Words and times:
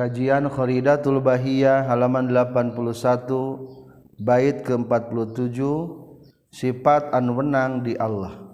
Kajian 0.00 0.48
Khoridatul 0.48 1.20
Bahiyah 1.20 1.84
halaman 1.84 2.32
81 2.32 4.16
bait 4.16 4.64
ke-47 4.64 5.60
sifat 6.48 7.12
anu 7.12 7.36
wenang 7.36 7.84
di 7.84 8.00
Allah. 8.00 8.48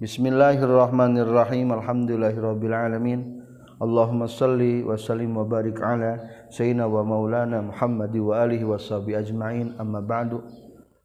Bismillahirrahmanirrahim. 0.00 1.68
Alhamdulillahirabbil 1.76 2.72
alamin. 2.72 3.44
Allahumma 3.76 4.24
salli 4.24 4.80
wa 4.80 4.96
sallim 4.96 5.36
wa 5.36 5.44
barik 5.44 5.84
ala 5.84 6.16
sayyidina 6.48 6.88
wa 6.88 7.04
maulana 7.04 7.60
Muhammad 7.60 8.16
wa 8.16 8.40
alihi 8.40 8.64
washabi 8.64 9.20
ajmain. 9.20 9.76
Amma 9.76 10.00
ba'du. 10.00 10.48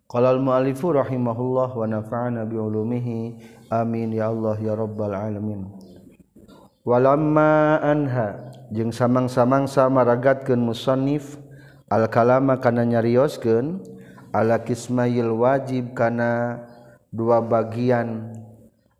Qala 0.07 0.31
al-mu'allifu 0.31 0.95
rahimahullah 0.95 1.67
wa 1.75 1.83
nafa'ana 1.83 2.47
bi 2.47 2.55
ulumihi. 2.55 3.19
Amin 3.67 4.15
ya 4.15 4.31
Allah 4.31 4.55
ya 4.55 4.71
rabbal 4.71 5.11
alamin. 5.11 5.90
walamma 6.81 7.77
Anha 7.81 8.49
jeung 8.73 8.89
samang-samangsa 8.89 9.85
maragatkeun 9.91 10.57
musonif 10.57 11.37
al-kalama 11.91 12.57
kana 12.57 12.81
nyarioskeun 12.87 13.85
ala 14.33 14.57
kismayil 14.65 15.35
wajib 15.37 15.93
kana 15.93 16.63
dua 17.13 17.43
bagian 17.43 18.33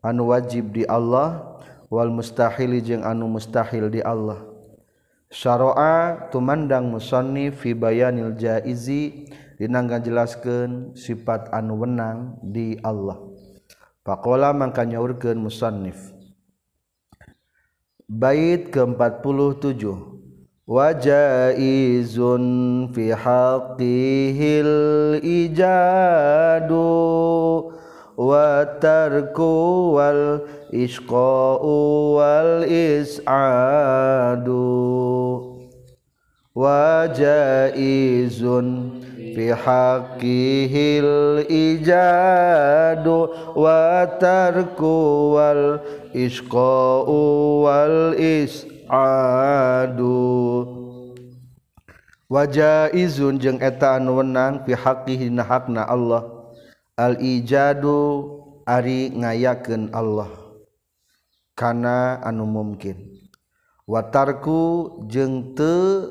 anu 0.05 0.29
wajib 0.29 0.75
di 0.75 0.85
Allah 0.85 1.57
wal 1.89 2.13
mustahili 2.13 2.83
jeung 2.85 3.01
anu 3.01 3.25
mustahil 3.25 3.89
di 3.89 4.03
Allah 4.05 4.51
Syara'a 5.31 6.27
tumandang 6.27 6.91
musannif 6.91 7.63
fi 7.63 7.71
bayanil 7.71 8.35
jaizi 8.35 9.31
dina 9.55 9.79
ngajelaskeun 9.79 10.91
sifat 10.91 11.47
anu 11.55 11.79
wenang 11.79 12.35
di 12.43 12.75
Allah. 12.83 13.15
faqala 14.03 14.51
mangka 14.51 14.83
nyaurkeun 14.83 15.39
musannif. 15.39 16.10
bait 18.11 18.67
ke-47 18.75 19.95
wajaizun 20.67 22.43
fi 22.91 23.15
haqqihil 23.15 24.71
ijadu 25.23 26.83
wa 28.19 28.67
tarku 28.83 29.95
wal 29.95 30.43
isqa'u 30.71 32.19
wal 32.19 32.67
is'adu. 32.67 34.59
Wajaizun 36.51 38.11
fi 39.31 39.55
haqqihil 39.55 41.47
ijadu 41.47 43.31
wa 43.55 44.03
tarku 44.19 45.31
wal 45.35 45.79
isqa'u 46.15 47.19
wal 47.67 48.15
is'adu. 48.15 50.07
Wajaizun 52.31 53.43
jeung 53.43 53.59
eta 53.59 53.99
anu 53.99 54.23
wenang 54.23 54.63
fi 54.63 54.71
haqqihi 54.71 55.35
hakna 55.35 55.83
Allah. 55.83 56.31
Al 56.95 57.19
ijadu 57.19 58.23
ari 58.63 59.11
ngayakeun 59.11 59.91
Allah. 59.91 60.31
Kana 61.59 62.23
anu 62.23 62.47
mungkin 62.47 63.27
watarku 63.83 65.03
jeung 65.11 65.51
teu 65.59 66.07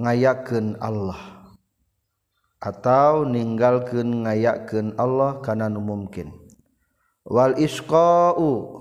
ngayakeun 0.00 0.80
Allah. 0.80 1.35
atau 2.66 3.22
ninggalkeun 3.22 4.26
ngayakeun 4.26 4.98
Allah 4.98 5.38
kana 5.38 5.70
nu 5.70 5.78
mungkin 5.78 6.34
wal 7.22 7.54
isqau 7.54 8.74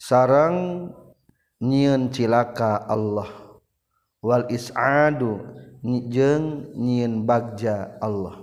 sarang 0.00 0.88
nyieun 1.62 2.10
cilaka 2.10 2.82
Allah. 2.90 3.30
Wal 4.18 4.50
isadu 4.50 5.38
jeung 6.10 6.74
nyieun 6.74 7.22
bagja 7.22 7.98
Allah. 8.02 8.42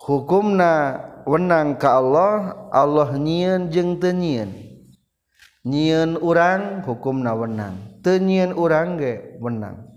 Hukumna 0.00 0.98
wenang 1.28 1.76
ka 1.76 2.00
Allah 2.00 2.68
Allah 2.72 3.12
nyieun 3.16 3.68
jeung 3.68 4.00
teu 4.00 4.16
nyieun. 4.16 4.50
Nyieun 5.62 6.18
urang 6.18 6.82
hukumna 6.84 7.36
wenang. 7.36 8.00
Teu 8.02 8.18
urang 8.56 8.98
ge 8.98 9.38
wenang. 9.38 9.88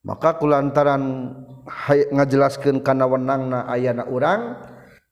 Maka 0.00 0.40
kulantaran 0.40 1.36
ngajelaskan 2.14 2.80
karena 2.80 3.04
wenangna 3.08 3.66
ayana 3.68 4.06
urang 4.08 4.56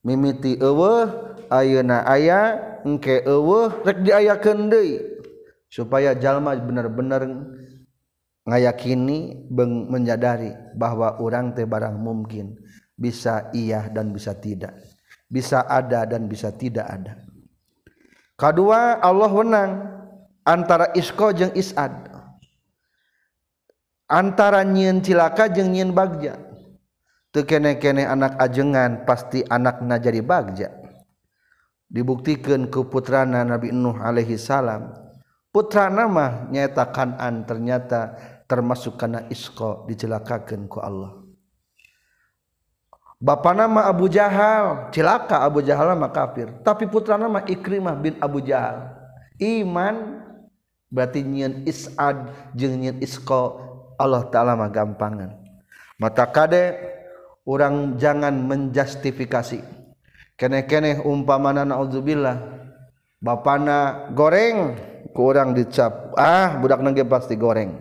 mimiti 0.02 0.56
ewe 0.58 1.10
ayeuna 1.52 2.06
aya 2.06 2.56
engke 2.84 3.24
eueuh 3.26 3.84
rek 3.84 4.04
diayakeun 4.04 4.72
deui 4.72 5.02
supaya 5.68 6.16
jalma 6.16 6.56
bener-bener 6.56 7.28
ngayakini 8.48 9.48
beng 9.52 9.92
menyadari 9.92 10.56
bahwa 10.72 11.20
orang 11.20 11.52
teh 11.52 11.68
barang 11.68 12.00
mungkin 12.00 12.56
bisa 12.96 13.52
iya 13.52 13.92
dan 13.92 14.10
bisa 14.10 14.32
tidak 14.32 14.72
bisa 15.28 15.62
ada 15.68 16.08
dan 16.08 16.26
bisa 16.26 16.48
tidak 16.50 16.88
ada. 16.88 17.14
Kedua 18.34 18.98
Allah 18.98 19.30
wenang 19.30 19.70
antara 20.42 20.90
isko 20.96 21.30
jeung 21.36 21.52
isad. 21.52 22.07
Antara 24.08 24.64
nyin 24.64 25.04
cilaka 25.04 25.46
jeung 25.52 25.70
nyin 25.76 25.92
bagja. 25.92 26.40
Teu 27.28 27.44
kene-kene 27.44 28.08
anak 28.08 28.40
ajengan 28.40 29.04
pasti 29.04 29.44
anakna 29.44 30.00
jadi 30.00 30.24
bagja. 30.24 30.72
Dibuktikan 31.92 32.68
ke 32.72 32.80
putrana 32.88 33.44
Nabi 33.44 33.68
Nuh 33.68 34.00
alaihi 34.00 34.40
salam. 34.40 34.96
Putra 35.52 35.92
nama 35.92 36.48
nyata 36.48 36.88
kanan 36.88 37.44
ternyata 37.44 38.16
termasuk 38.48 38.96
karena 38.96 39.28
isko 39.28 39.84
dicelakakan 39.88 40.68
ku 40.68 40.80
Allah. 40.80 41.20
Bapak 43.18 43.56
nama 43.56 43.88
Abu 43.88 44.08
Jahal 44.08 44.88
cilaka 44.92 45.44
Abu 45.44 45.60
Jahal 45.60 45.96
mah 46.00 46.12
kafir. 46.12 46.48
Tapi 46.64 46.88
putra 46.88 47.20
nama 47.20 47.44
Ikrimah 47.44 47.96
bin 47.96 48.16
Abu 48.24 48.40
Jahal. 48.40 48.88
Iman 49.36 50.24
berarti 50.88 51.20
nyian 51.20 51.64
isad 51.68 52.32
jeung 52.56 52.80
nyian 52.80 52.96
isko 53.04 53.67
Allah 53.98 54.24
ta'alama 54.30 54.70
gampangan. 54.70 55.34
Mata 55.98 56.30
kadek 56.30 56.78
orang 57.42 57.98
jangan 57.98 58.32
menjustifikasi. 58.32 59.60
Kene-keneh 60.38 61.02
umpamana 61.02 61.66
naudzubillah 61.66 62.58
Bapana 63.18 64.06
goreng 64.14 64.78
kurang 65.10 65.50
dicap 65.50 66.14
ah 66.14 66.54
budak 66.62 66.78
nangge 66.78 67.02
pasti 67.02 67.34
goreng. 67.34 67.74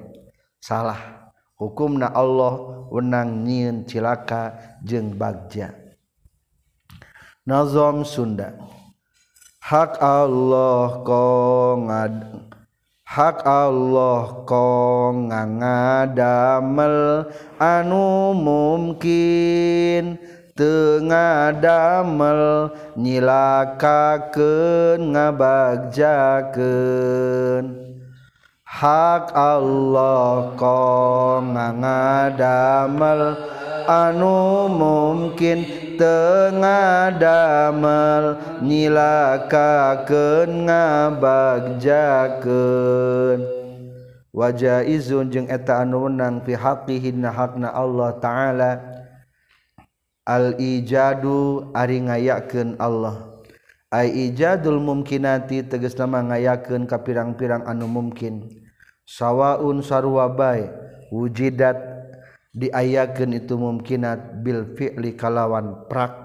Salah. 0.57 1.29
Hukumna 1.57 2.09
Allah 2.09 2.85
wenang 2.89 3.45
nyiin 3.45 3.85
cilaka 3.85 4.57
jeng 4.81 5.13
bagja. 5.13 5.73
Nazom 7.45 8.01
Sunda. 8.01 8.57
Hak 9.61 10.01
Allah 10.01 11.01
kongad 11.05 12.13
hak 13.07 13.47
Allah 13.47 14.43
kong 14.43 15.31
ngadamel 15.31 17.31
anu 17.55 18.35
mungkin 18.35 20.19
tengah 20.59 21.55
damel 21.55 22.75
nyilakakeun 22.99 25.15
ngabagjakeun. 25.15 27.87
Hak 28.67 29.31
Allah 29.31 30.51
kong 30.59 31.55
ngadamel 31.55 33.39
anu 33.87 34.67
mungkin 34.67 35.86
tengah 35.97 37.17
damel 37.17 38.37
nyilakaken 38.61 40.69
ngabagjakeun. 40.69 43.41
Wajah 44.31 44.85
izun 44.85 45.33
jeung 45.33 45.49
eta 45.49 45.81
anu 45.81 46.05
menang 46.05 46.45
fi 46.45 46.53
haqihinna 46.53 47.33
hakna 47.33 47.73
Allah 47.73 48.13
taala. 48.21 48.77
Al 50.21 50.53
ijadu 50.61 51.73
ari 51.73 52.05
ngayakeun 52.05 52.77
Allah. 52.77 53.41
Ai 53.89 54.29
ijadul 54.29 54.77
mumkinati 54.83 55.63
tegas 55.65 55.95
nama 55.95 56.19
ngayakeun 56.21 56.85
ka 56.85 57.01
pirang-pirang 57.01 57.63
anu 57.63 57.87
mungkin 57.87 58.51
sawaun 59.07 59.79
sarua 59.79 60.27
bae 60.27 60.67
wujidat 61.07 61.96
diayakeun 62.57 63.37
itu 63.37 63.53
mumkinat 63.53 64.41
Bil 64.41 64.73
Fili 64.73 65.13
kalawan 65.13 65.85
prak 65.85 66.17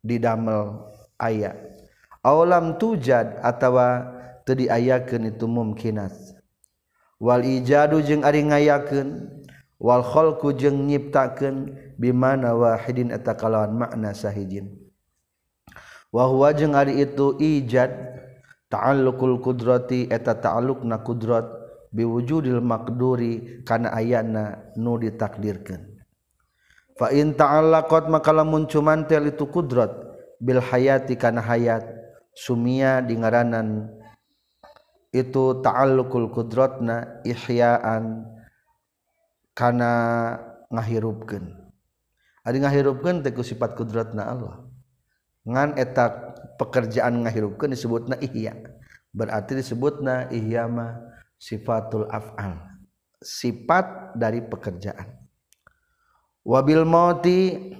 didamel 0.00 0.88
ayat 1.20 1.54
aulam 2.24 2.80
tujad 2.80 3.36
atawa 3.44 4.08
teu 4.48 4.56
diayakeun 4.58 5.28
itu 5.28 5.44
mumkinat. 5.46 6.14
Wal 7.22 7.46
ijadu 7.46 8.02
jeung 8.02 8.26
ari 8.26 8.42
ngayakeun 8.42 9.30
wal 9.78 10.02
khalqu 10.02 10.58
jeung 10.58 10.90
nyiptakeun 10.90 11.70
bimana 11.94 12.50
wahidin 12.56 13.14
eta 13.14 13.38
kalawan 13.38 13.78
makna 13.78 14.10
sahijin. 14.10 14.74
Wa 16.10 16.26
huwa 16.26 16.50
jeung 16.50 16.74
ari 16.74 16.98
itu 16.98 17.38
ijad 17.38 17.94
ta'alluqul 18.74 19.38
qudrati 19.38 20.10
eta 20.10 20.34
ta'alluqna 20.34 21.06
qudrat 21.06 21.61
biwujudil 21.92 22.64
makduri 22.64 23.62
kana 23.68 23.92
ayana 23.92 24.72
nu 24.80 24.96
ditakdirkan 24.96 26.00
fa 26.96 27.12
in 27.12 27.36
ta'allaqat 27.36 28.08
maka 28.08 28.32
lamun 28.32 28.64
cumantel 28.64 29.28
itu 29.28 29.44
kudrat 29.48 29.92
bil 30.40 30.58
hayati 30.58 31.14
kana 31.20 31.44
hayat 31.44 31.84
sumia 32.32 33.04
di 33.04 33.14
ngaranan 33.20 33.92
itu 35.12 35.60
ta'alluqul 35.60 36.32
kudratna 36.32 37.20
ihyaan 37.22 38.24
kana 39.52 39.92
ngahirupkeun. 40.72 41.52
Ari 42.42 42.58
ngahirupkeun 42.64 43.20
teh 43.20 43.30
ku 43.36 43.44
sifat 43.44 43.76
kudratna 43.76 44.24
Allah. 44.24 44.64
Ngan 45.44 45.76
eta 45.76 46.32
pekerjaan 46.56 47.28
ngahirupkeun 47.28 47.76
disebutna 47.76 48.16
ihya 48.24 48.56
berarti 49.12 49.58
disebutna 49.58 50.32
ihya 50.32 50.64
mah 50.70 50.96
sifatul 51.42 52.06
af'al 52.06 52.54
sifat 53.18 54.14
dari 54.14 54.46
pekerjaan. 54.46 55.18
Wabil 56.46 56.86
mauti 56.86 57.70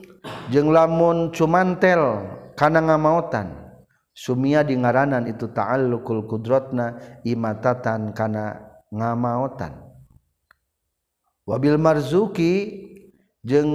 jeung 0.51 0.75
lamun 0.75 1.31
cumantel 1.35 2.27
kana 2.59 2.83
ngamautan 2.83 3.59
sumia 4.15 4.63
di 4.63 4.79
ngaranan 4.79 5.27
itu 5.31 5.51
ta'alluqul 5.51 6.27
qudratna 6.27 6.99
imatatan 7.23 8.15
kana 8.15 8.59
ngamautan. 8.91 9.83
Wabil 11.47 11.79
marzuki 11.79 12.83
jeung 13.43 13.71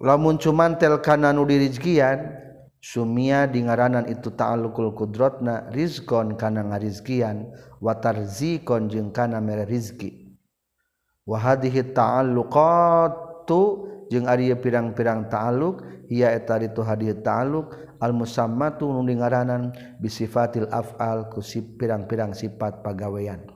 lamun 0.00 0.36
cumantel 0.36 1.00
kana 1.00 1.32
nu 1.32 1.48
dirizkian 1.48 2.47
Sumia 2.88 3.44
di 3.44 3.60
ngaranan 3.68 4.08
itu 4.08 4.32
ta'alukul 4.32 4.96
kudrotna 4.96 5.68
rizkon 5.68 6.40
kana 6.40 6.64
ngarizkian 6.72 7.52
watarzikon 7.84 8.88
jeung 8.88 9.12
kana 9.12 9.44
mere 9.44 9.68
rizki. 9.68 10.32
Wa 11.28 11.36
hadhihi 11.36 11.92
ta'alluqatu 11.92 13.60
jeung 14.08 14.24
ari 14.24 14.48
pirang-pirang 14.56 15.28
ta'aluk 15.28 15.84
ia 16.08 16.32
eta 16.32 16.56
itu 16.64 16.80
hadiah 16.80 17.20
ta'aluk 17.20 17.76
al 18.00 18.16
musammatu 18.16 18.88
nu 18.88 19.04
ngaranan 19.04 19.76
bisifatil 20.00 20.64
af'al 20.72 21.28
ku 21.28 21.44
pirang-pirang 21.76 22.32
sifat 22.32 22.80
pagawean. 22.80 23.52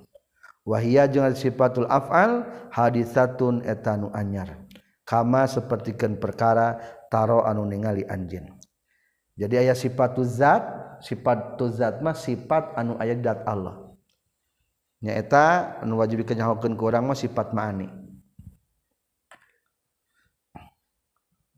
Wahia 0.69 1.09
jeung 1.09 1.33
sifatul 1.33 1.89
af'al 1.89 2.45
hadisatun 2.69 3.65
etanu 3.65 4.13
anyar. 4.13 4.61
Kama 5.09 5.49
sapertikeun 5.49 6.21
perkara 6.21 6.77
taro 7.09 7.49
anu 7.49 7.65
ningali 7.65 8.05
anjeun. 8.05 8.62
jadi 9.33 9.65
ayah 9.65 9.77
sifat 9.77 10.21
zat 10.29 10.65
sifat 11.01 11.57
zat 11.73 12.05
mah 12.05 12.15
sifat 12.15 12.77
anu 12.77 13.01
ayat 13.01 13.25
dat 13.25 13.41
Allah. 13.49 13.97
Nyaeta 15.03 15.81
anu 15.83 15.99
wajib 15.99 16.23
dikenyahokeun 16.23 16.77
ku 16.77 16.87
urang 16.87 17.09
mah 17.09 17.19
sifat 17.19 17.57
maani. 17.57 17.89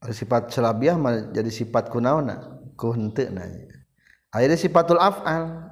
Sifat 0.04 0.52
selabiah 0.52 0.96
mah 0.96 1.32
jadi 1.32 1.50
sifat 1.50 1.90
kunaona 1.90 2.60
ku 2.78 2.92
henteu 2.94 3.32
akhirnya 4.34 4.58
sifatul 4.58 5.00
af'al. 5.00 5.70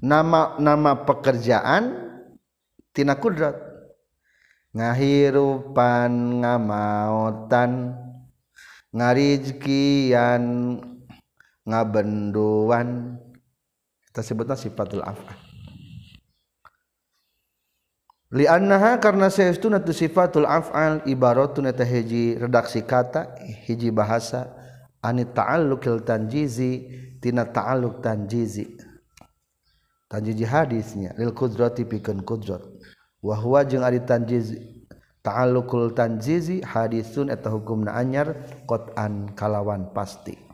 Nama 0.00 0.56
nama 0.56 1.04
pekerjaan 1.04 2.10
tina 2.96 3.18
kudrat. 3.20 3.54
Ngahirupan 4.70 6.40
ngamaotan 6.40 7.98
ngarizkian 8.94 10.42
ngabenduan. 11.70 13.14
Kita 14.10 14.26
sebutnya 14.26 14.58
sifatul 14.58 15.06
af'al. 15.06 15.38
Li'annaha 18.30 18.98
karena 18.98 19.26
saestuna 19.26 19.82
tu 19.82 19.94
sifatul 19.94 20.46
af'al 20.46 21.02
ibaratun 21.06 21.66
eta 21.66 21.86
hiji 21.86 22.38
redaksi 22.38 22.82
kata 22.82 23.38
hiji 23.66 23.90
bahasa 23.90 24.50
ani 25.02 25.26
ta'alluqil 25.26 26.02
tanjizi 26.06 26.90
tina 27.22 27.46
ta'alluq 27.46 28.02
tanjizi. 28.02 28.66
Tanjizi 30.10 30.42
hadisnya 30.42 31.14
lil 31.18 31.30
qudrati 31.30 31.86
pikeun 31.86 32.26
qudrat 32.26 32.66
wa 33.22 33.34
huwa 33.38 33.62
jeung 33.62 33.86
ari 33.86 34.02
tanjizi 34.02 34.58
ta'alluqul 35.22 35.94
tanjizi 35.94 36.66
hadisun 36.66 37.30
eta 37.30 37.46
hukumna 37.46 37.94
anyar 37.94 38.34
qat'an 38.66 39.38
kalawan 39.38 39.94
pasti 39.94 40.49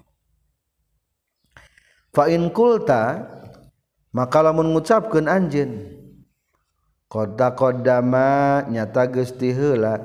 fa'in 2.16 2.48
kulta 2.48 3.28
maka 4.16 4.40
lamun 4.40 4.72
ngucapkeun 4.72 5.28
anjeun 5.28 5.92
qadda 7.12 7.52
qaddama 7.52 8.64
nyata 8.72 9.04
geus 9.12 9.36
tiheula 9.36 10.00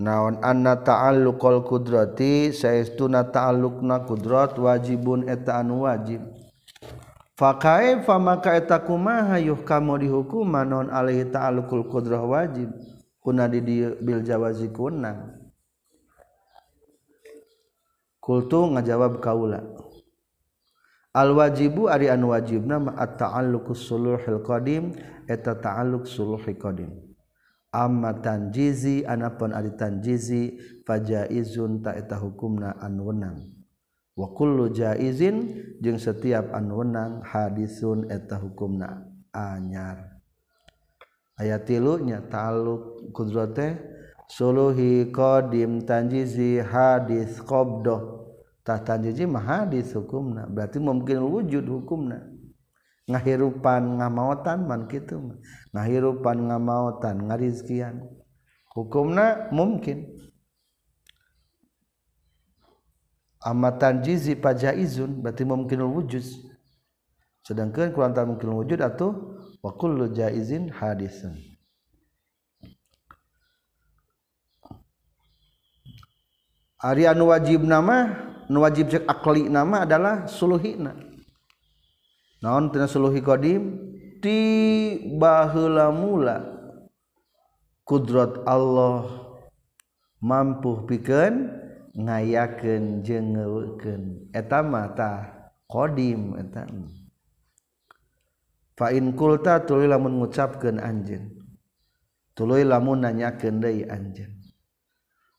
naon 0.00 0.40
anna 0.40 0.80
ta'alluqal 0.80 1.68
qudrati 1.68 2.54
saestuna 2.56 3.28
ta'alluqna 3.28 4.08
qudrat 4.08 4.56
wajibun 4.56 5.28
eta 5.28 5.60
anu 5.60 5.84
wajib. 5.84 6.22
Fa 7.38 7.54
kaifa 7.58 8.18
maka 8.18 8.54
eta 8.54 8.78
kumaha 8.82 9.38
yuhkamu 9.42 9.98
dihukum 9.98 10.54
naon 10.54 10.88
alaihi 10.90 11.28
ta'alluqul 11.28 11.86
qudrah 11.90 12.22
wajib? 12.24 12.72
Kuna 13.20 13.50
di 13.50 13.60
bil 14.00 14.24
jawazi 14.24 14.72
kunna 14.72 15.34
kultu 18.22 18.70
ngajawab 18.72 19.20
kaula. 19.20 19.87
alwajibu 21.18 21.90
ari 21.90 22.06
anu 22.06 22.30
wajibna 22.30 22.78
ma 22.78 22.94
at 22.94 23.18
ta'alluqus 23.18 23.90
suluhil 23.90 24.38
qadim 24.46 24.94
eta 25.26 25.58
ta'alluq 25.58 26.06
suluhil 26.06 26.54
qadim. 26.54 26.94
Amma 27.74 28.14
tanjizi 28.22 29.02
anapun 29.02 29.50
ari 29.50 29.74
tanjizi 29.74 30.56
fajaizun 30.86 31.82
ta 31.82 31.98
eta 31.98 32.16
hukumna 32.16 32.78
anu 32.78 33.10
wenang. 33.10 33.50
Wa 34.14 34.30
kullu 34.30 34.70
jaizin 34.70 35.58
jeung 35.82 35.98
setiap 35.98 36.54
anu 36.54 36.80
wenang 36.86 37.26
hadisun 37.26 38.06
eta 38.08 38.38
hukumna 38.38 39.04
anyar. 39.34 40.22
Ayat 41.38 41.66
tilunya 41.66 42.22
ta'alluq 42.24 43.10
kudrate 43.14 43.78
suluhi 44.26 45.10
qadim 45.14 45.86
tanjizi 45.86 46.58
hadis 46.62 47.38
qabdah 47.42 48.17
tah 48.68 48.84
tanjizi 48.84 49.24
mah 49.24 49.40
hadis 49.40 49.96
hukumna. 49.96 50.44
Berarti 50.44 50.76
mungkin 50.76 51.24
wujud 51.24 51.64
hukumna. 51.64 52.20
Ngahirupan 53.08 53.96
ngamautan 53.96 54.68
man 54.68 54.84
gitu 54.92 55.40
ngahirupan 55.72 56.52
ngamautan 56.52 57.24
ngarizkian. 57.24 58.04
Hukumna 58.68 59.48
mungkin. 59.48 60.04
Amatan 63.40 64.04
jizi 64.04 64.36
pajaizun 64.36 65.24
berarti 65.24 65.48
mungkin 65.48 65.88
wujud. 65.88 66.20
Sedangkan 67.48 67.96
kurang 67.96 68.12
tak 68.12 68.28
mungkin 68.28 68.52
wujud 68.52 68.84
atau 68.84 69.40
wa 69.64 69.72
kullu 69.72 70.12
jaizin 70.12 70.68
hadisun. 70.68 71.32
Ari 76.78 77.08
anu 77.08 77.32
wajib 77.32 77.64
nama 77.64 78.27
nu 78.48 78.64
wajib 78.64 78.88
jeung 78.88 79.04
akli 79.04 79.48
nama 79.52 79.84
adalah 79.84 80.24
suluhina. 80.24 80.96
Naon 82.40 82.70
tina 82.72 82.88
suluhi 82.88 83.20
qadim? 83.20 83.76
Ti 84.18 84.38
baheula 85.18 85.92
mula. 85.92 86.56
Kudrat 87.84 88.44
Allah 88.46 89.08
mampu 90.20 90.84
pikeun 90.86 91.50
ngayakeun 91.98 93.02
jeung 93.02 93.34
jenggeukeun 93.34 94.30
eta 94.30 94.62
mah 94.62 94.92
tah 94.94 95.50
qadim 95.66 96.38
eta. 96.38 96.68
Fa 98.78 98.94
in 98.94 99.18
qulta 99.18 99.66
tuluy 99.66 99.90
lamun 99.90 100.22
ngucapkeun 100.22 100.78
anjeun. 100.78 101.34
Tuluy 102.38 102.62
lamun 102.62 103.02
nanyakeun 103.02 103.58
deui 103.58 103.82
anjeun. 103.82 104.37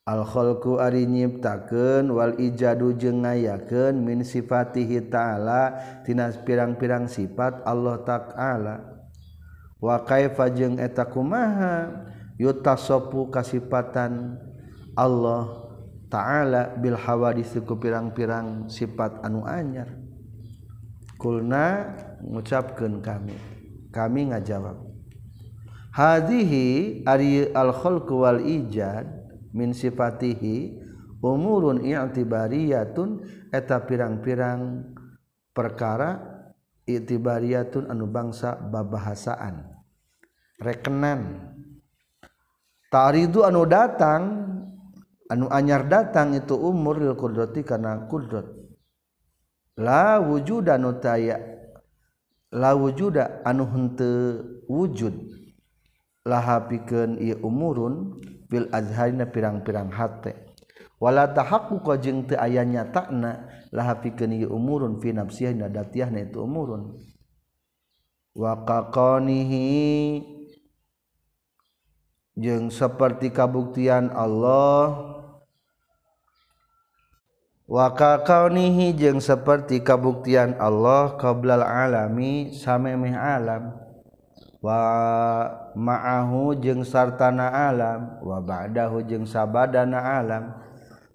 alkholku 0.10 0.82
ari 0.82 1.06
nyiptakeun 1.06 2.10
wal 2.10 2.34
ijadu 2.42 2.98
jeung 2.98 3.22
ngayakeun 3.22 4.01
min 4.01 4.25
sifatihi 4.25 5.06
ta'ala 5.06 5.78
tina 6.01 6.34
pirang-pirang 6.34 7.06
sifat 7.06 7.62
Allah 7.62 8.01
ta'ala. 8.01 8.75
Wa 9.78 10.01
kaifa 10.01 10.50
jeung 10.50 10.82
eta 10.82 11.06
kumaha? 11.06 12.10
Yutasopu 12.42 13.30
kasifatan 13.30 14.39
Allah 14.98 15.70
ta'ala 16.10 16.74
bil 16.74 16.98
hawadis 16.98 17.54
ku 17.62 17.78
pirang-pirang 17.78 18.66
sifat 18.66 19.22
anu 19.22 19.46
anyar. 19.46 19.94
Kulna 21.20 21.94
ngucapkeun 22.24 23.04
kami. 23.04 23.36
Kami 23.92 24.32
ngajawab. 24.34 24.89
Hadhihi 25.92 27.04
ari 27.04 27.51
al 27.51 27.75
khalqu 27.75 28.24
wal 28.24 28.39
ijad 28.39 29.18
min 29.53 29.74
sifatihi 29.74 30.77
umurun 31.20 31.84
i'tibariyatun 31.84 33.25
eta 33.51 33.84
pirang-pirang 33.84 34.94
perkara 35.51 36.20
i'tibariyatun 36.88 37.91
anu 37.91 38.08
bangsa 38.10 38.56
babahasaan. 38.56 39.68
Rekenan 40.60 41.51
taridu 42.91 43.48
anu 43.48 43.63
datang 43.63 44.24
anu 45.29 45.46
anyar 45.53 45.88
datang 45.88 46.36
itu 46.36 46.58
umur 46.58 47.00
lil 47.00 47.15
kudrati 47.15 47.63
karena 47.63 48.08
kudrat. 48.10 48.48
La 49.79 50.20
wujuda 50.20 50.75
anu 50.75 51.00
taya 51.00 51.39
la 52.51 52.75
wujuda 52.75 53.46
anu 53.48 53.63
henteu 53.70 54.63
wujud. 54.68 55.15
Laha 56.27 56.68
pikeun 56.68 57.15
ieu 57.18 57.39
umurun 57.41 58.20
fil 58.50 58.68
azharina 58.74 59.29
pirang-pirang 59.29 59.94
hate. 59.94 60.36
Wala 61.00 61.32
tahaqquq 61.32 61.86
jeung 62.03 62.27
teu 62.27 62.36
aya 62.36 62.68
nyatana 62.68 63.48
laha 63.72 64.01
pikeun 64.03 64.36
ieu 64.36 64.51
umurun 64.51 65.00
fi 65.00 65.15
nafsiha 65.15 65.56
datiahna 65.56 66.27
itu 66.27 66.44
umurun. 66.44 66.98
Wa 68.36 68.65
qaqanihi 68.68 70.25
seperti 72.74 73.32
kabuktian 73.32 74.12
Allah. 74.12 75.15
Waka 77.70 78.25
kau 78.25 78.50
nihi 78.50 78.98
jeung 78.98 79.22
seperti 79.22 79.86
kabuktian 79.86 80.58
Allah 80.58 81.13
qoblal 81.22 81.62
alami 81.62 82.50
samemeh 82.50 83.13
alam 83.13 83.77
wa 84.60 84.80
ma'ahu 85.72 86.60
jeung 86.60 86.84
sartana 86.84 87.48
alam 87.48 88.20
wa 88.20 88.44
ba'dahu 88.44 89.04
jeung 89.08 89.24
sabadana 89.24 90.20
alam. 90.20 90.44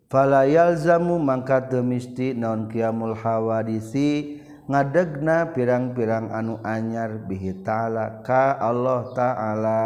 Fala 0.08 0.46
yalzamu 0.46 1.18
mangka 1.18 1.58
teu 1.64 1.82
misti 1.82 2.32
naon 2.38 2.70
qiyamul 2.70 3.18
hawadisi 3.18 4.40
ngadegna 4.64 5.52
pirang-pirang 5.52 6.32
anu 6.32 6.56
anyar 6.64 7.20
bihi 7.26 7.60
ta'ala 7.60 8.22
ka 8.24 8.56
Allah 8.56 9.00
ta'ala. 9.12 9.82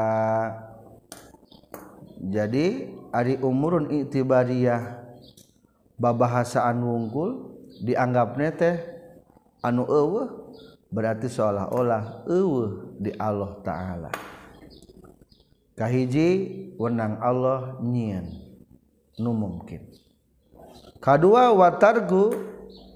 Jadi 2.18 2.92
ari 3.14 3.40
umurun 3.40 3.88
itibariyah 3.88 5.00
babahasaan 5.96 6.78
wungkul 6.78 7.58
dianggap 7.82 8.36
teh 8.58 8.76
anu 9.64 9.86
eueuh 9.86 10.54
berarti 10.92 11.30
seolah-olah 11.30 12.28
eueuh. 12.28 12.87
di 12.98 13.14
Allah 13.16 13.56
ta'ala. 13.62 14.10
Kahiji 15.78 16.28
wenang 16.74 17.22
Allah 17.22 17.78
nyiin 17.78 18.26
nu 19.22 19.30
mungkin 19.30 19.86
kedua 20.98 21.54
watargu 21.54 22.34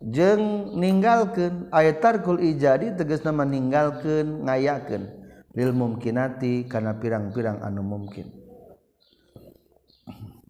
jeng 0.02 0.74
meninggalkan 0.74 1.70
ayat 1.70 2.02
tarkul 2.02 2.42
ijadi 2.42 2.94
teges 2.98 3.22
nama 3.22 3.46
meninggalkan 3.46 4.42
ngayakan 4.42 5.14
lil 5.54 5.70
mumkinati 5.70 6.66
karena 6.66 6.98
pirang-pirang 6.98 7.62
anu 7.62 7.86
mungkin 7.86 8.42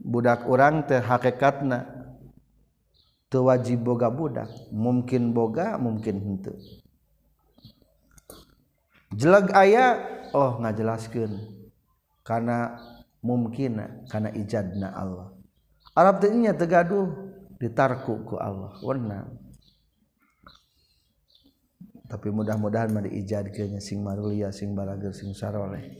budak 0.02 0.44
orang 0.50 0.84
teh 0.84 0.98
hakikatna. 0.98 2.02
Tewajib 3.32 3.80
boga 3.80 4.12
budak. 4.12 4.50
Mungkin 4.68 5.32
boga 5.32 5.80
mungkin 5.80 6.20
henteu. 6.20 6.52
Jelag 9.16 9.52
aya 9.54 10.00
oh 10.32 10.60
ngajelaskeun. 10.60 11.32
Karena 12.22 12.78
mungkin 13.22 13.82
karena 14.06 14.30
ijadna 14.34 14.94
Allah. 14.94 15.34
Arab 15.92 16.22
teh 16.22 16.30
nya 16.32 16.54
tegaduh 16.54 17.10
ditarku 17.58 18.24
ku 18.24 18.38
Allah. 18.38 18.76
Wenang 18.82 19.42
tapi 22.12 22.28
mudah-mudahan 22.28 22.92
mah 22.92 23.08
diijadkeun 23.08 23.80
sing 23.80 24.04
marulia 24.04 24.52
sing 24.52 24.76
balager 24.76 25.16
sing 25.16 25.32
saroleh. 25.32 25.96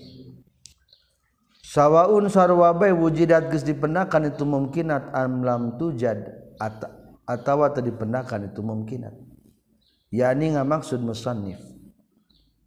Sawwaun 1.64 2.28
sarwabai 2.28 2.92
wujidat 2.92 3.48
ge 3.48 3.72
dipendakan 3.72 4.28
itu 4.28 4.44
mungkinat 4.44 5.08
amlam 5.16 5.80
tujad 5.80 6.20
atautawa 6.60 7.72
dipendakan 7.80 8.52
itu 8.52 8.60
mungkinat 8.60 9.16
yani 10.12 10.52
nga 10.52 10.68
maksud 10.68 11.00
musannif 11.00 11.56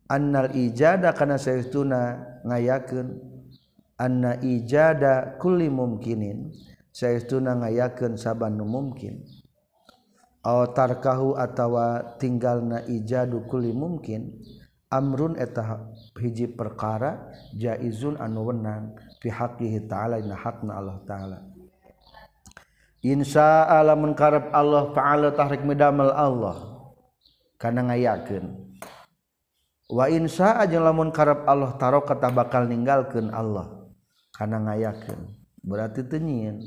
annal 0.09 0.53
ijada 0.53 1.13
kana 1.13 1.37
saestuna 1.37 2.19
ngayakeun. 2.45 3.33
Anna 3.95 4.35
ijada 4.43 5.39
kulli 5.39 5.71
mumkinin 5.71 6.51
saestuna 6.91 7.55
ngayakeun 7.55 8.19
saban 8.19 8.59
nu 8.59 8.67
mumkin. 8.67 9.23
Aw 10.45 10.75
tarkahu 10.75 11.39
atawa 11.39 12.19
tinggalna 12.19 12.83
ijadu 12.85 13.47
kulli 13.47 13.71
mumkin 13.71 14.35
amrun 14.91 15.39
eta 15.39 15.89
hiji 16.19 16.51
perkara 16.53 17.33
jaizun 17.55 18.19
anu 18.21 18.51
wenang 18.51 18.93
fi 19.19 19.31
haqqihi 19.31 19.89
ta'ala 19.89 20.21
dina 20.21 20.37
hakna 20.37 20.71
Allah 20.77 20.97
ta'ala. 21.07 21.39
Insya 23.05 23.69
Allah 23.69 23.93
menkarep 23.93 24.49
Allah 24.49 24.89
ta'ala 24.93 25.29
tahrik 25.33 25.61
midamel 25.61 26.09
Allah 26.09 26.89
karena 27.61 27.93
ngayakeun. 27.93 28.64
wa 29.89 30.05
insya 30.09 30.61
aja 30.61 30.81
lamun 30.81 31.13
karab 31.13 31.45
Allah 31.45 31.77
taro 31.77 32.01
kata 32.01 32.33
bakal 32.33 32.65
ninggalkan 32.65 33.29
Allah. 33.29 33.85
Karena 34.35 34.59
ngayakeun. 34.59 35.21
Berarti 35.65 36.05
tenyin 36.05 36.61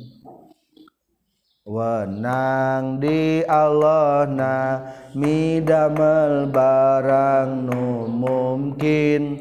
wenang 1.68 2.96
di 2.96 3.44
Allah 3.44 4.24
na 4.24 4.56
midamel 5.12 6.48
barang 6.48 7.68
nu 7.68 8.08
mungkin 8.08 9.36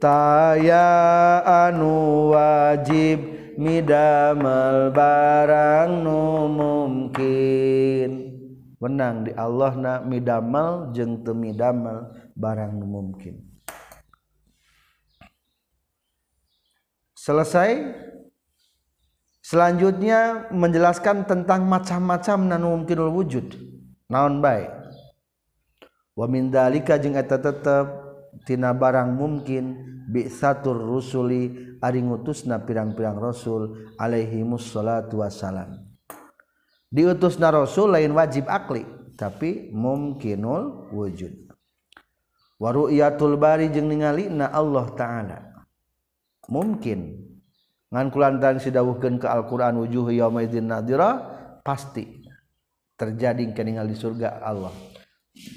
taya 0.00 1.44
anu 1.44 2.32
wajib 2.32 3.20
midamel 3.60 4.88
barang 4.88 6.00
nu 6.00 6.48
mungkin 6.48 8.08
wenang 8.80 9.28
di 9.28 9.36
Allah 9.36 9.76
na 9.76 9.92
midamel 10.00 10.88
jeng 10.96 11.20
temidamel 11.20 12.08
barang 12.40 12.80
mungkin. 12.80 13.36
Selesai. 17.12 18.08
Selanjutnya 19.40 20.46
menjelaskan 20.54 21.26
tentang 21.26 21.66
macam-macam 21.66 22.38
nan 22.48 22.62
mungkinul 22.64 23.10
wujud. 23.12 23.50
Naon 24.06 24.40
baik 24.40 24.80
wa 26.20 26.26
min 26.28 26.52
dalika 26.52 27.00
jeung 27.00 27.16
eta 27.16 27.40
tetep 27.40 27.86
tina 28.44 28.76
barang 28.76 29.14
mungkin 29.14 29.78
bi 30.10 30.28
satur 30.28 30.76
rusuli 30.76 31.76
ari 31.80 32.04
ngutusna 32.04 32.60
pirang-pirang 32.66 33.16
rasul 33.16 33.90
alaihi 33.96 34.44
musallatu 34.46 35.24
wassalam. 35.24 35.82
Diutusna 36.90 37.54
rasul 37.54 37.94
lain 37.94 38.12
wajib 38.14 38.50
akli 38.50 38.82
tapi 39.14 39.70
mungkinul 39.70 40.90
wujud 40.90 41.49
waruyatul 42.60 43.40
bari 43.40 43.72
jeung 43.72 43.88
ningali 43.88 44.28
na 44.28 44.52
Allah 44.52 44.86
taala. 44.92 45.38
Mungkin 46.52 47.16
ngan 47.88 48.06
kulantaran 48.12 48.60
sidawuhkeun 48.60 49.16
ke 49.16 49.26
Al-Qur'an 49.26 49.74
wujuh 49.80 50.12
yaumidzin 50.12 50.68
nadira 50.68 51.16
pasti 51.64 52.28
terjadi 53.00 53.48
keningal 53.56 53.88
di 53.88 53.96
surga 53.96 54.44
Allah. 54.44 54.70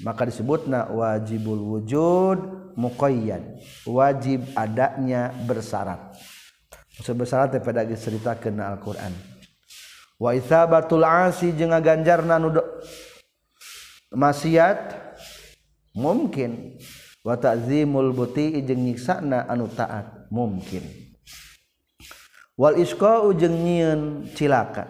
Maka 0.00 0.24
disebutna 0.24 0.88
wajibul 0.88 1.60
wujud 1.60 2.72
muqayyad 2.74 3.60
wajib 3.84 4.40
adanya 4.56 5.30
bersyarat 5.44 6.16
sebesar 7.04 7.52
teh 7.52 7.60
pada 7.60 7.84
ceritakeun 7.84 8.64
Al-Qur'an. 8.64 9.12
Wa 10.14 10.30
ithabatul 10.32 11.04
asi 11.04 11.52
jeung 11.52 11.74
ganjarna 11.74 12.38
nu 12.38 12.54
maksiat 14.14 15.03
mungkin. 15.94 16.76
Watakzimul 17.24 18.12
buti 18.12 18.60
jeung 18.60 18.84
nyiksana 18.84 19.48
anu 19.48 19.64
taat. 19.72 20.28
Mungkin. 20.28 20.84
Wal 22.54 22.76
isqa 22.76 23.24
jeung 23.32 23.64
nyieun 23.64 24.28
cilaka. 24.36 24.84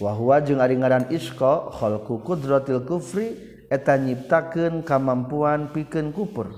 Wa 0.00 0.16
huwa 0.16 0.40
jeung 0.40 0.64
ari 0.64 0.80
ngaran 0.80 1.12
isqa 1.12 1.68
khalqu 1.76 2.24
qudratil 2.24 2.80
kufri 2.88 3.36
eta 3.68 4.00
nyiptakeun 4.00 4.80
kamampuan 4.80 5.68
pikeun 5.68 6.16
kufur. 6.16 6.48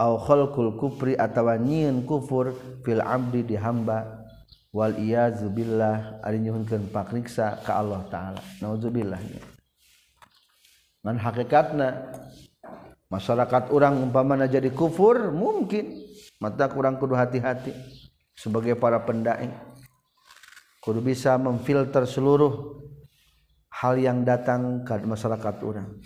Au 0.00 0.16
khalqul 0.16 0.80
kufri 0.80 1.12
atawa 1.20 1.60
nyieun 1.60 2.08
kufur 2.08 2.56
fil 2.80 3.04
abdi 3.04 3.44
di 3.44 3.60
hamba. 3.60 4.24
Wal 4.72 4.96
iyazu 4.96 5.52
billah 5.52 6.24
ari 6.24 6.40
nyuhunkeun 6.40 6.88
pakriksa 6.88 7.60
ka 7.60 7.76
Allah 7.76 8.08
taala. 8.08 8.40
Naudzubillah 8.64 9.20
ngan 11.06 11.22
hakikatna 11.22 12.10
masyarakat 13.06 13.70
orang 13.70 14.02
umpamana 14.02 14.50
jadi 14.50 14.74
kufur 14.74 15.30
mungkin. 15.30 16.02
Mata 16.42 16.68
kurang 16.68 16.98
kudu 16.98 17.14
hati-hati 17.14 17.70
sebagai 18.34 18.74
para 18.74 18.98
pendai. 19.00 19.48
Kudu 20.82 20.98
bisa 21.00 21.38
memfilter 21.38 22.04
seluruh 22.04 22.82
hal 23.70 23.96
yang 24.02 24.26
datang 24.26 24.82
ke 24.82 25.00
masyarakat 25.06 25.54
orang. 25.62 25.96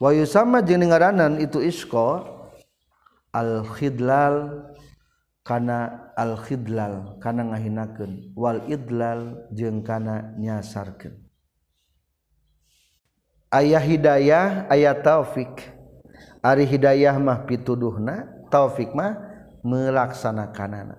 Wa 0.00 0.10
yusama 0.10 0.64
jeung 0.64 0.88
ngaranan 0.88 1.38
itu 1.38 1.60
isko 1.60 2.24
al-khidlal 3.30 4.64
kana 5.46 6.10
al-khidlal 6.16 7.20
kana 7.22 7.52
ngahinakeun. 7.52 8.32
Wal 8.34 8.66
idlal 8.66 9.46
jeung 9.54 9.84
kana 9.86 10.34
nyasarkeun 10.34 11.25
ayah 13.52 13.82
hidayah 13.82 14.46
ayat 14.70 15.02
taufik. 15.02 15.74
Ari 16.42 16.62
hidayah 16.62 17.18
mah 17.18 17.42
pituduhna 17.42 18.46
taufik 18.50 18.94
mah 18.94 19.18
melaksanakanana. 19.66 20.94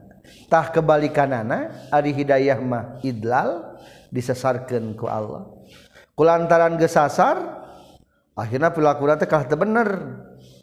Tah 0.52 0.68
kebalikanana 0.72 1.88
ari 1.88 2.12
hidayah 2.12 2.60
mah 2.60 3.00
idlal 3.00 3.80
disesarkeun 4.12 4.96
ku 5.00 5.08
Allah. 5.08 5.48
Kulantaran 6.20 6.76
gesasar 6.76 7.64
akhirnya 8.36 8.76
perilaku 8.76 9.08
teh 9.16 9.28
kalah 9.28 9.48
bener. 9.56 9.90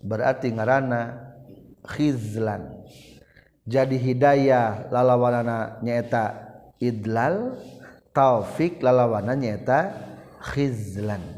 Berarti 0.04 0.52
ngarana 0.52 1.32
khizlan. 1.88 2.84
Jadi 3.64 3.96
hidayah 3.96 4.92
lalawanana 4.92 5.80
nyaeta 5.80 6.44
idlal 6.76 7.56
taufik 8.12 8.84
lalawana 8.84 9.32
nyaeta 9.32 9.96
khizlan 10.44 11.33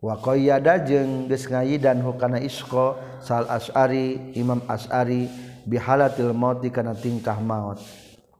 wakoyada 0.00 0.80
jeung 0.80 1.28
geus 1.28 1.44
ngayidan 1.46 2.00
hukana 2.00 2.40
isqa 2.40 2.96
sal 3.20 3.44
asari 3.52 4.32
imam 4.32 4.64
asari 4.64 5.28
bihalatil 5.68 6.32
mauti 6.32 6.72
kana 6.72 6.96
tingkah 6.96 7.36
maut. 7.38 7.80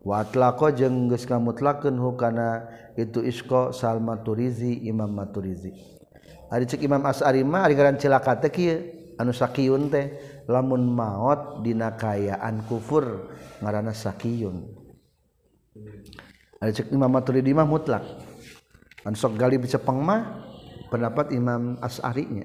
Wa 0.00 0.24
atlaqo 0.24 0.72
jeung 0.72 1.12
geus 1.12 1.28
ngamutlakeun 1.28 2.00
hukana 2.00 2.64
itu 2.96 3.20
isqa 3.20 3.76
sal 3.76 4.00
maturizi 4.00 4.88
imam 4.88 5.12
maturizi. 5.12 5.76
Ari 6.50 6.66
cek 6.66 6.82
imam 6.82 7.04
asari 7.06 7.44
mah 7.44 7.68
ari 7.68 7.76
ngaran 7.76 8.00
cilaka 8.00 8.40
teh 8.40 8.50
kieu 8.50 8.80
anu 9.20 9.30
sakiyun 9.30 9.92
teh. 9.92 10.08
Lamun 10.50 10.82
maot 10.82 11.62
dina 11.62 11.94
kayaan 11.94 12.66
kufur 12.66 13.30
ngaranna 13.62 13.94
sakiyun. 13.94 14.66
Ari 16.58 16.72
cek 16.74 16.90
imam 16.90 17.06
maturidi 17.06 17.54
mah 17.54 17.68
mutlak. 17.68 18.02
An 19.06 19.14
sok 19.14 19.38
gali 19.38 19.62
bicepeng 19.62 20.00
mah 20.02 20.49
pendapat 20.90 21.32
Imam 21.32 21.78
As'arinya. 21.78 22.44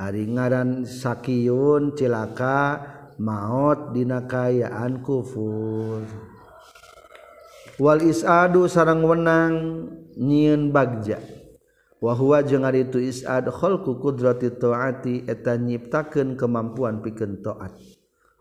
Ari 0.00 0.24
ngaran 0.32 0.88
sakiun 0.88 1.92
cilaka 1.92 2.80
maut 3.20 3.92
dina 3.92 4.24
kayaan 4.24 5.04
kufur. 5.04 6.08
Wal 7.76 8.00
isadu 8.08 8.64
sarang 8.64 9.04
wenang 9.04 9.54
nyieun 10.16 10.72
bagja. 10.72 11.20
Wa 12.00 12.16
huwa 12.16 12.40
jeung 12.40 12.64
ari 12.64 12.88
itu 12.88 12.96
isad 12.96 13.44
khalqu 13.52 14.00
qudrati 14.00 14.48
taati 14.56 15.28
eta 15.28 15.60
nyiptakeun 15.60 16.32
kemampuan 16.40 17.04
pikeun 17.04 17.44
taat. 17.44 17.76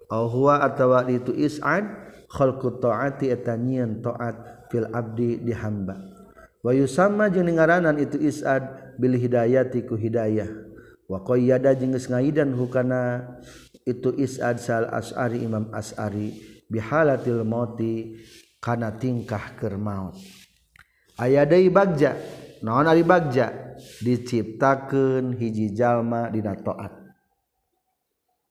Au 0.08 0.32
huwa 0.32 0.64
atawa 0.64 1.12
itu 1.12 1.36
isad 1.36 1.84
khalqu 2.32 2.80
taati 2.80 3.36
eta 3.36 3.60
nyieun 3.60 4.00
taat 4.00 4.68
fil 4.72 4.88
abdi 4.96 5.44
di 5.44 5.52
hamba. 5.52 6.00
Wa 6.64 6.72
yusamma 6.72 7.28
jeung 7.28 7.52
ngaranan 7.52 8.00
itu 8.00 8.16
isad 8.16 8.89
Bil 9.00 9.16
Hidayatiku 9.16 9.96
Hidayah. 9.96 10.52
Wakoyada 11.08 11.72
jengges 11.74 12.12
ngaidan 12.12 12.54
hukana 12.54 13.26
itu 13.88 14.14
isad 14.20 14.60
sal 14.60 14.86
asari 14.92 15.42
Imam 15.42 15.72
Asari 15.74 16.36
bihalatil 16.70 17.42
mauti 17.48 18.20
kana 18.62 18.94
tingkah 18.94 19.58
ker 19.58 19.80
maut. 19.80 20.20
Ayadai 21.16 21.72
bagja 21.72 22.14
naon 22.62 22.86
ari 22.86 23.02
bagja? 23.02 23.72
Diciptakeun 23.80 25.40
hiji 25.40 25.72
jalma 25.72 26.28
dina 26.28 26.52
taat 26.52 27.00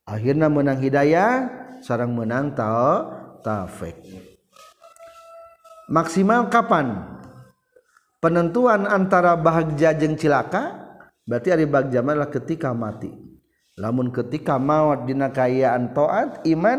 akhirna 0.09 0.49
menang 0.49 0.81
hidayah 0.81 1.53
sarang 1.85 2.17
menang 2.17 2.57
tao 2.57 3.13
taufik 3.45 4.01
maksimal 5.93 6.49
kapan? 6.49 7.18
penentuan 8.19 8.87
antara 8.87 9.39
bahagia 9.39 9.95
jeng 9.95 10.19
cilaka 10.19 10.75
berarti 11.27 11.49
hari 11.55 11.67
bahagia 11.67 12.03
adalah 12.03 12.31
ketika 12.31 12.75
mati. 12.75 13.11
Lamun 13.79 14.11
ketika 14.11 14.59
maut 14.59 15.07
dina 15.07 15.31
kayaan 15.31 15.95
taat 15.95 16.43
iman 16.51 16.79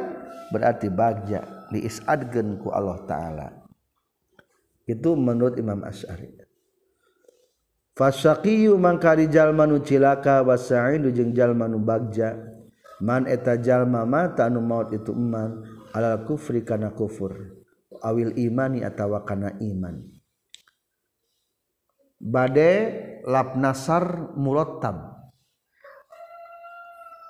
berarti 0.51 0.91
bahagia 0.91 1.47
diisadkeun 1.71 2.59
ku 2.59 2.75
Allah 2.75 2.99
taala. 3.07 3.47
Itu 4.83 5.15
menurut 5.15 5.55
Imam 5.55 5.85
Asy'ari. 5.85 6.43
Fasaqiyu 7.95 8.75
mangkari 8.75 9.31
jalma 9.31 9.67
nu 9.67 9.79
cilaka 9.79 10.43
wasa'idu 10.43 11.11
jeung 11.11 11.31
jalma 11.35 11.67
nu 11.67 11.83
bagja 11.83 12.35
man 13.03 13.27
eta 13.27 13.59
jalma 13.59 14.07
mata 14.07 14.47
anu 14.47 14.63
maut 14.63 14.91
itu 14.91 15.11
iman 15.11 15.63
alal 15.95 16.27
kufri 16.27 16.67
kana 16.67 16.91
kufur. 16.91 17.31
Awil 17.99 18.35
imani 18.39 18.83
atawa 18.83 19.23
kana 19.27 19.55
iman. 19.59 20.18
bade 22.19 22.71
lapnasar 23.23 24.35
mulotab 24.35 25.15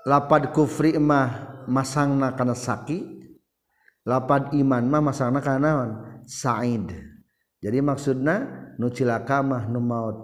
lapad 0.10 0.50
kufri 0.50 0.98
mah 0.98 1.62
masangna 1.70 2.34
kana 2.34 2.58
saki 2.58 3.30
lapad 4.10 4.50
iman 4.58 4.84
mah 4.90 5.02
masangna 5.06 5.40
kana 5.40 5.70
sa'id. 6.26 6.90
Jadi 7.60 7.78
maksudna 7.84 8.36
nu 8.82 8.90
cilaka 8.90 9.46
mah 9.46 9.70
nu 9.70 9.78
maot 9.84 10.18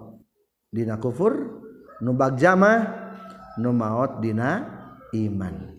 dina 0.74 0.98
kufur 0.98 1.62
nu 2.02 2.10
bagja 2.16 2.58
mah 2.58 2.80
nu 3.62 3.70
maot 3.70 4.18
dina 4.18 4.66
iman. 5.14 5.76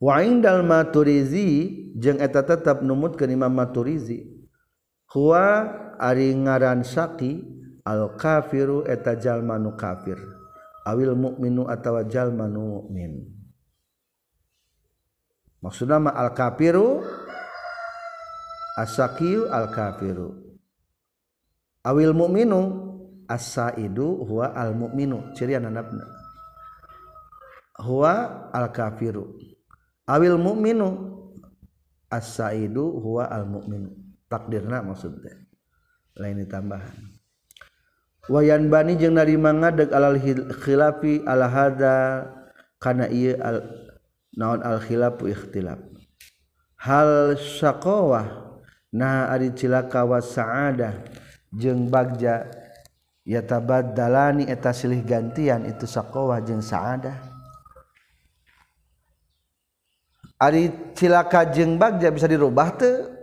Wa 0.00 0.24
indal 0.24 0.64
maturizi 0.64 1.68
jeung 1.92 2.16
eta 2.24 2.40
tetep 2.40 2.80
numutkeun 2.80 3.36
Imam 3.36 3.52
Maturizi. 3.52 4.24
Huwa 5.12 5.68
ari 6.00 6.32
ngaran 6.32 6.80
Saki 6.80 7.44
al-kafiru 7.84 8.88
eta 8.88 9.20
jalmanu 9.20 9.76
kafir. 9.76 10.16
Awil 10.88 11.12
mukminu 11.12 11.68
atawa 11.68 12.08
jalmanu 12.08 12.80
mukmin 12.80 13.40
maksudna 15.60 16.00
ma 16.00 16.10
al-kafiru 16.16 17.04
asakiu 18.80 19.52
al-kafiru 19.52 20.40
awil 21.84 22.16
mukminu 22.16 22.60
as-saidu 23.28 24.24
huwa 24.24 24.56
al-mukminu 24.56 25.36
ciri 25.36 25.54
anu 25.54 25.68
anapna? 25.68 26.08
Huwa 27.80 28.12
al-kafiru 28.52 29.36
awil 30.08 30.40
mukminu 30.40 30.88
as-saidu 32.08 32.84
huwa 33.04 33.28
al-mukminu 33.28 33.92
takdirna 34.32 34.80
maksudnya 34.80 35.36
lain 36.18 36.42
ditambahan. 36.42 36.96
Wayan 38.30 38.70
bani 38.70 38.94
jeung 38.94 39.18
narima 39.18 39.50
ngadeg 39.50 39.90
alal 39.90 40.18
khilafi 40.62 41.26
ala 41.26 41.46
hada 41.50 41.96
kana 42.78 43.10
ieu 43.10 43.34
al 43.42 43.66
naon 44.34 44.62
al 44.62 44.78
khilafu 44.78 45.30
ikhtilaf. 45.30 45.78
Hal 46.80 47.36
syaqawah 47.36 48.56
nah 48.94 49.30
ari 49.30 49.52
cilaka 49.54 50.02
wa 50.02 50.18
sa'adah 50.18 51.04
jeung 51.52 51.90
bagja 51.90 52.48
yatabaddalani 53.26 54.48
eta 54.48 54.72
silih 54.72 55.04
gantian 55.04 55.68
itu 55.68 55.84
syaqawah 55.86 56.40
jeung 56.42 56.64
sa'adah 56.64 57.30
Ari 60.40 60.72
cilaka 60.96 61.52
jeung 61.52 61.76
bagja 61.76 62.08
bisa 62.08 62.24
dirubah 62.24 62.72
teu. 62.72 63.19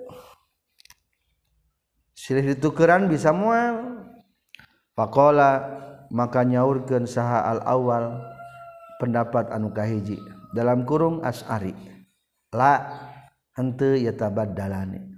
silih 2.17 2.57
ditukeran 2.57 3.05
bisa 3.05 3.29
mual. 3.29 4.01
Pakola 4.97 5.77
maka 6.09 6.41
nyaurkan 6.41 7.05
saha 7.05 7.45
al 7.45 7.61
awal 7.69 8.17
pendapat 8.97 9.53
anu 9.53 9.69
kahiji. 9.69 10.17
Dalam 10.57 10.89
kurung 10.89 11.21
asari 11.21 11.77
la 12.49 12.81
hente 13.53 14.01
yatabad 14.01 14.57
dalani 14.57 15.17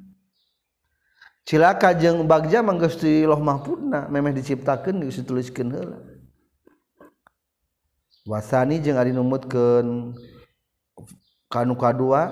cilaka 1.49 1.97
jeng 1.97 2.29
bagja 2.29 2.61
manggusti 2.61 3.25
loh 3.25 3.41
mahpudna 3.41 4.05
memeh 4.05 4.37
diciptakan 4.37 5.01
geus 5.01 5.17
dituliskeun 5.17 5.73
heula. 5.73 5.97
Wasani 8.29 8.77
jeung 8.77 9.01
ari 9.01 9.09
numutkeun 9.09 10.13
kanu 11.49 11.73
kadua 11.73 12.29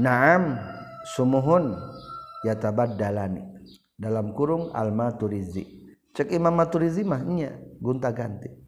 naam 0.00 0.56
sumuhun. 1.12 1.76
yatabad 2.46 2.96
dalani 2.96 3.44
dalam 3.96 4.32
kurung 4.32 4.72
al 4.72 4.92
maturizi 4.92 5.64
cek 6.16 6.32
imam 6.32 6.54
maturizi 6.56 7.04
mahnya 7.04 7.56
gunta 7.80 8.10
ganti. 8.10 8.60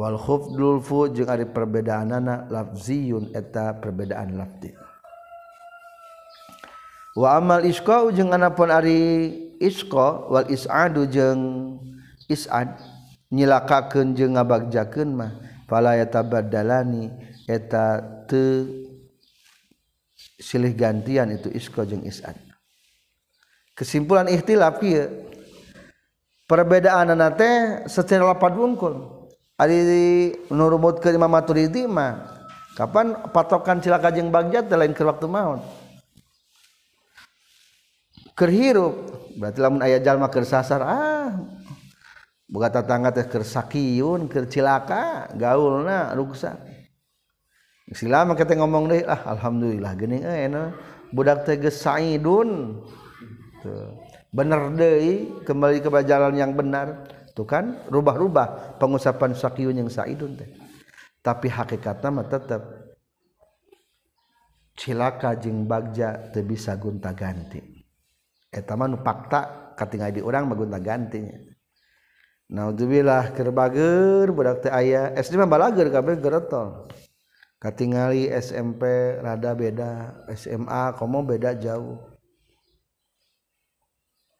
Wal 0.00 0.16
khufdul 0.16 0.80
fu 0.80 1.12
jeung 1.12 1.28
ari 1.28 1.44
perbedaanana 1.44 2.48
lafziyun 2.48 3.36
eta 3.36 3.76
perbedaan 3.82 4.32
lafzi 4.38 4.72
wa 7.20 7.36
amal 7.36 7.60
isqa 7.66 8.08
jeung 8.14 8.32
anapun 8.32 8.72
ari 8.72 9.28
isqa 9.60 10.30
wal 10.30 10.48
isadu 10.48 11.04
jeung 11.10 11.42
isad 12.32 12.80
nyilakakeun 13.28 14.16
jeung 14.16 14.40
ngabagjakeun 14.40 15.10
mah 15.12 15.36
fala 15.68 16.00
yatabadalani 16.00 17.12
eta 17.44 18.00
teu 18.24 18.79
silih 20.40 20.72
gantian 20.72 21.28
itu 21.30 21.52
isko 21.52 21.84
jeung 21.84 22.02
isad 22.08 22.34
kesimpulan 23.76 24.26
ikhtilaf 24.32 24.80
ieu 24.80 25.28
perbedaan 26.48 27.14
anak 27.14 27.38
teh 27.38 27.54
secara 27.86 28.34
lapat 28.34 28.58
wungkul. 28.58 29.20
Ari 29.60 30.32
nu 30.48 30.72
rumutkeun 30.72 31.20
Imam 31.20 31.28
Maturidi 31.28 31.84
mah 31.84 32.24
kapan 32.80 33.12
patokan 33.28 33.76
cilaka 33.84 34.08
jeung 34.08 34.32
bagjat 34.32 34.72
lain 34.72 34.96
ke 34.96 35.04
waktu 35.04 35.28
maut 35.28 35.60
keur 38.32 38.48
berarti 39.36 39.58
lamun 39.60 39.84
aya 39.84 40.00
jalma 40.00 40.32
keur 40.32 40.48
sasar 40.48 40.80
ah 40.80 41.36
boga 42.48 42.72
tetangga 42.72 43.12
teh 43.12 43.28
keur 43.28 43.44
sakiun 43.44 44.32
keur 44.32 44.48
cilaka 44.48 45.28
gaulna 45.36 46.16
ruksak 46.16 46.56
Silama 47.90 48.38
kita 48.38 48.54
ngomong 48.54 48.86
deh. 48.86 49.02
Ah 49.02 49.34
alhamdulillah. 49.34 49.92
Gini 49.98 50.22
eh, 50.22 50.46
enak 50.46 50.68
budak 51.10 51.46
teges 51.46 51.82
saidun. 51.82 52.82
Tuh. 53.60 54.08
bener 54.30 54.70
deh 54.78 55.42
kembali 55.42 55.82
ke 55.82 55.90
jalan 56.06 56.38
yang 56.38 56.54
benar. 56.54 57.02
Tuh 57.34 57.42
kan 57.42 57.82
rubah-rubah 57.90 58.78
pengusapan 58.78 59.34
sakiun 59.34 59.74
yang 59.82 59.90
saidun 59.90 60.38
teh. 60.38 60.46
Tapi 61.20 61.50
hakikatnya 61.50 62.08
mah 62.14 62.26
tetap 62.30 62.62
cilaka 64.78 65.34
jeng 65.36 65.66
bagja 65.66 66.30
teu 66.30 66.46
bisa 66.46 66.78
gonta 66.78 67.12
ganti. 67.12 67.60
eta 68.50 68.74
mah 68.74 68.90
nu 68.90 68.98
fakta 68.98 69.74
katingal 69.78 70.10
di 70.10 70.22
urang 70.22 70.46
mah 70.46 70.54
gunta 70.54 70.78
gantinya. 70.78 71.38
Naudzubillah 72.50 73.34
keur 73.34 73.50
bageur 73.50 74.30
budak 74.30 74.62
teh 74.62 74.70
aya. 74.70 75.10
SD 75.18 75.38
mah 75.38 75.50
balager 75.50 75.90
kabeh 75.90 76.22
geretol 76.22 76.86
katingali 77.60 78.32
SMP 78.32 78.82
rada 79.20 79.52
beda 79.52 80.24
SMA 80.32 80.96
komo 80.96 81.20
beda 81.20 81.52
jauh. 81.60 82.00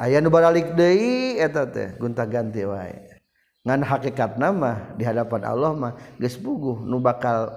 Aya 0.00 0.24
nu 0.24 0.32
baralik 0.32 0.72
deui 0.72 1.36
eta 1.36 1.68
teh 1.68 1.92
gonta-ganti 2.00 2.64
wae. 2.64 3.20
Ngan 3.68 3.84
hakikat 3.84 4.40
nama 4.40 4.96
di 4.96 5.04
hadapan 5.04 5.44
Allah 5.44 5.76
mah 5.76 5.92
geus 6.16 6.40
puguh 6.40 6.80
nu 6.80 6.96
bakal 6.96 7.52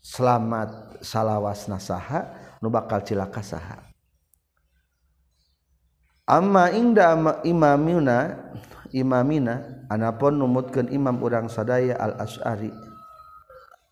selamat 0.00 0.96
salawasna 1.04 1.76
saha 1.76 2.24
nu 2.64 2.72
bakal 2.72 3.04
cilaka 3.04 3.44
saha. 3.44 3.84
Amma 6.24 6.72
ingda 6.72 7.12
imamina 7.44 8.48
imamina 8.96 9.84
anapun 9.92 10.40
numutkeun 10.40 10.88
imam 10.88 11.20
urang 11.20 11.52
sadaya 11.52 12.00
al 12.00 12.16
asy'ari 12.24 12.85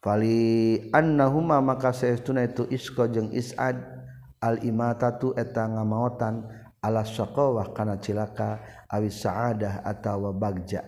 fali 0.05 0.93
annahuma 0.93 1.65
maka 1.65 1.97
saestuna 1.97 2.45
itu 2.45 2.69
isqa 2.69 3.09
jeung 3.09 3.33
is'ad. 3.33 3.97
Al 4.45 4.61
imatatu 4.61 5.33
eta 5.41 5.65
ngamaotan 5.65 6.45
ala 6.85 7.01
syaqawah 7.01 7.73
kana 7.73 7.97
cilaka 7.97 8.61
awis 8.93 9.25
saadah 9.25 9.81
atawa 9.81 10.37
bagja. 10.37 10.85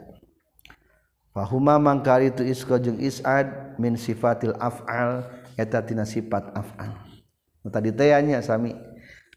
Fahuma 1.33 1.81
mangkar 1.81 2.21
itu 2.21 2.45
isko 2.45 2.77
jeung 2.77 2.97
isad 2.97 3.77
min 3.77 3.97
sifatil 3.97 4.57
af'al 4.57 5.25
eta 5.57 5.81
tina 5.85 6.05
sifat 6.05 6.53
af'al. 6.53 6.97
Tadi 7.73 7.93
tayanya 7.97 8.45
sami. 8.45 8.77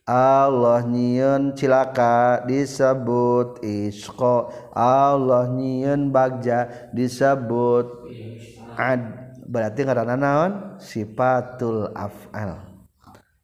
Allah 0.04 0.84
nyieun 0.84 1.60
cilaka 1.60 2.44
disebut 2.48 3.60
isko. 3.64 4.48
Allah 4.72 5.48
nyieun 5.52 6.08
bagja 6.12 6.92
disebut 6.96 7.88
ad 8.80 9.19
berarti 9.50 9.82
karena 9.82 10.14
naon 10.14 10.78
sifatul 10.78 11.90
afal. 11.98 12.70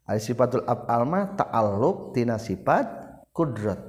Al 0.06 0.22
sifatul 0.22 0.62
afal 0.70 1.02
mah 1.10 1.34
ta'alluq 1.34 2.14
tina 2.14 2.38
sifat 2.38 2.86
kudrat. 3.34 3.82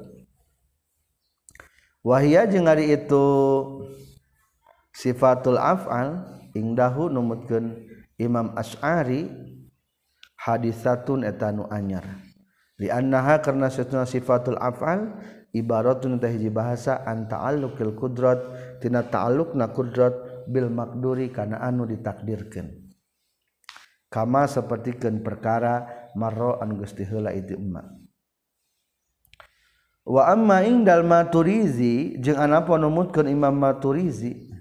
Wahia 2.01 2.49
jeung 2.49 2.65
ari 2.65 2.97
itu 2.97 3.25
sifatul 4.97 5.61
afal 5.61 6.25
ingdahu 6.57 7.13
numutkeun 7.13 7.85
Imam 8.17 8.57
Asy'ari 8.57 9.29
hadisatun 10.41 11.21
eta 11.21 11.53
nu 11.53 11.69
anyar. 11.69 12.25
Li 12.81 12.89
annaha 12.89 13.45
karena 13.45 13.69
satuna 13.69 14.09
sifatul 14.09 14.57
afal 14.57 15.21
ibaratun 15.53 16.17
teh 16.17 16.33
hiji 16.33 16.49
bahasa 16.49 17.05
an 17.05 17.29
ta'alluqil 17.29 17.93
qudrat 17.93 18.41
tina 18.81 19.05
ta'alluqna 19.05 19.73
qudrat 19.77 20.13
Bil 20.47 20.71
makduri 20.71 21.35
kana 21.35 21.59
anu 21.59 21.85
ditakdirkeun. 21.91 22.87
Kama 24.07 24.47
sapertikeun 24.47 25.21
perkara 25.21 25.87
marro 26.15 26.63
an 26.63 26.79
Gusti 26.79 27.03
heula 27.03 27.35
itu 27.35 27.59
emma. 27.59 27.83
Wa 30.07 30.31
amma 30.31 30.63
ingdal 30.63 31.03
maturizi 31.03 32.15
jeung 32.23 32.39
anapa 32.39 32.79
numutkeun 32.79 33.27
Imam 33.27 33.59
Maturizi 33.59 34.55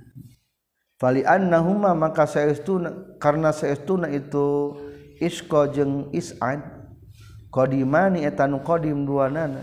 fali 0.97 1.21
annahuma 1.21 1.93
maka 1.93 2.25
saestuna 2.25 3.21
karena 3.21 3.53
saestuna 3.53 4.09
itu 4.09 4.73
isqa 5.21 5.69
jeung 5.69 6.09
is'ad 6.17 6.65
qadimani 7.53 8.25
eta 8.25 8.49
nu 8.49 8.65
qadim 8.65 9.05
duanana 9.05 9.61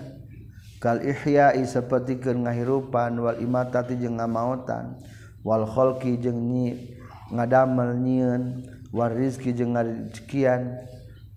kal 0.78 1.02
ihya'i 1.02 1.66
sapertikeun 1.66 2.46
ngahirupan 2.46 3.18
wal 3.18 3.38
imatati 3.42 3.98
jeung 3.98 4.22
ngamaotan 4.22 5.02
walholki 5.42 6.18
jeung 6.18 6.38
nyi 6.50 6.96
ngadamel 7.30 7.98
nyiun 7.98 8.62
warizki 8.94 9.50
jeung 9.52 9.74
ngakian 9.74 10.78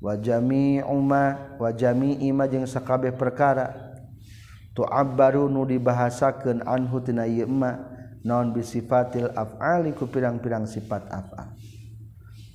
wajami 0.03 0.83
uma 0.85 1.55
wajami 1.57 2.21
ima 2.25 2.45
jeung 2.45 2.69
sakabeh 2.69 3.15
perkara. 3.15 3.85
Tu 4.75 4.83
abbaru 4.83 5.47
nu 5.47 5.63
dibahasakeun 5.63 6.67
anhu 6.67 6.99
tina 6.99 7.23
ieu 7.23 7.47
ma 7.47 7.79
naon 8.27 8.51
bisifatil 8.51 9.31
af'ali 9.31 9.95
ku 9.95 10.03
pirang-pirang 10.03 10.67
sifat 10.67 11.07
af'al. 11.07 11.55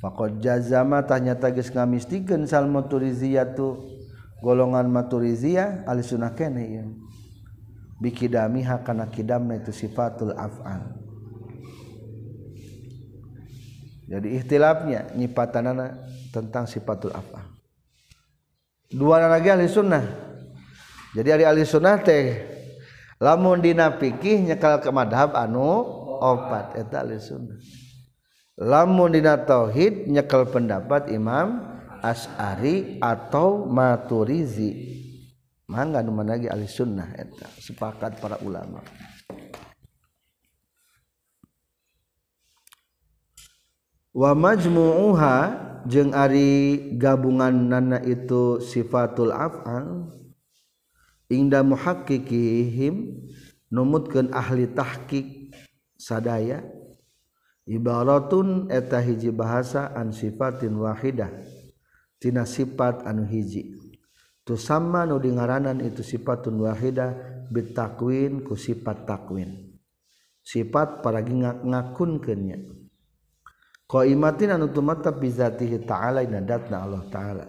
Faqad 0.04 0.36
jazama 0.44 1.00
tanya 1.00 1.32
tagis 1.40 1.72
ngamistikeun 1.72 2.44
sal 2.44 2.68
maturizia 2.68 3.48
golongan 3.48 3.80
golongan 4.44 4.86
maturizia 4.92 5.80
alisunah 5.88 6.36
kene 6.36 6.62
ieu. 6.68 6.92
Bikidamiha 8.04 8.84
kana 8.84 9.08
kidamna 9.08 9.56
itu 9.56 9.72
sifatul 9.72 10.36
af'al. 10.36 10.99
jadi 14.10 14.26
ikhtilafnya 14.42 15.14
nyipatanana 15.14 16.02
tentang 16.34 16.66
sifatul 16.66 17.14
af'al. 17.14 17.46
Dua 18.90 19.22
lagi 19.22 19.54
ahli 19.54 19.70
sunnah. 19.70 20.02
Jadi 21.14 21.30
ahli 21.30 21.44
ahli 21.46 21.62
sunnah 21.62 21.94
teh 22.02 22.42
lamun 23.22 23.62
dina 23.62 23.94
fikih 23.94 24.50
nyekal 24.50 24.82
ke 24.82 24.90
madhab 24.90 25.30
anu 25.38 25.86
opat 26.18 26.74
eta 26.74 27.06
ahli 27.06 27.22
sunnah. 27.22 27.54
Lamun 28.58 29.14
dina 29.14 29.38
tauhid 29.38 30.10
nyekal 30.10 30.50
pendapat 30.50 31.06
imam 31.14 31.62
as'ari 32.02 32.98
atau 32.98 33.62
maturizi. 33.70 34.98
Mangga 35.70 36.02
nu 36.02 36.18
lagi 36.18 36.50
ahli 36.50 36.66
sunnah 36.66 37.14
eta. 37.14 37.46
Sepakat 37.62 38.18
para 38.18 38.42
ulama. 38.42 38.82
wa 44.10 44.34
majmu'uha 44.34 45.36
jeung 45.86 46.10
ari 46.12 46.92
gabungan 46.98 47.70
nana 47.70 47.98
itu 48.02 48.58
sifatul 48.58 49.30
af'al 49.30 50.10
inda 51.30 51.62
muhaqqiqihim 51.62 52.94
numutkeun 53.70 54.34
ahli 54.34 54.66
tahqiq 54.66 55.54
sadaya 55.94 56.66
ibaratun 57.70 58.66
eta 58.66 58.98
hiji 58.98 59.30
bahasa 59.30 59.94
an 59.94 60.10
sifatin 60.10 60.74
wahidah 60.74 61.30
tina 62.20 62.44
sifat 62.44 63.06
anu 63.08 63.24
hiji. 63.24 63.78
Tu 64.44 64.58
sama 64.58 65.06
nu 65.06 65.22
dingaranan 65.22 65.78
itu 65.78 66.02
sifatun 66.02 66.60
wahidah 66.66 67.14
bitakwin 67.48 68.42
ku 68.42 68.58
sifat 68.58 69.06
takwin. 69.06 69.78
Sifat 70.42 71.04
para 71.04 71.22
ngak 71.22 71.62
ngakunkeunnya 71.62 72.79
qaimatin 73.90 74.54
anu 74.54 74.70
tumatap 74.70 75.18
bi 75.18 75.34
zatihi 75.34 75.82
ta'ala 75.82 76.22
dina 76.22 76.38
datna 76.46 76.86
Allah 76.86 77.02
ta'ala. 77.10 77.46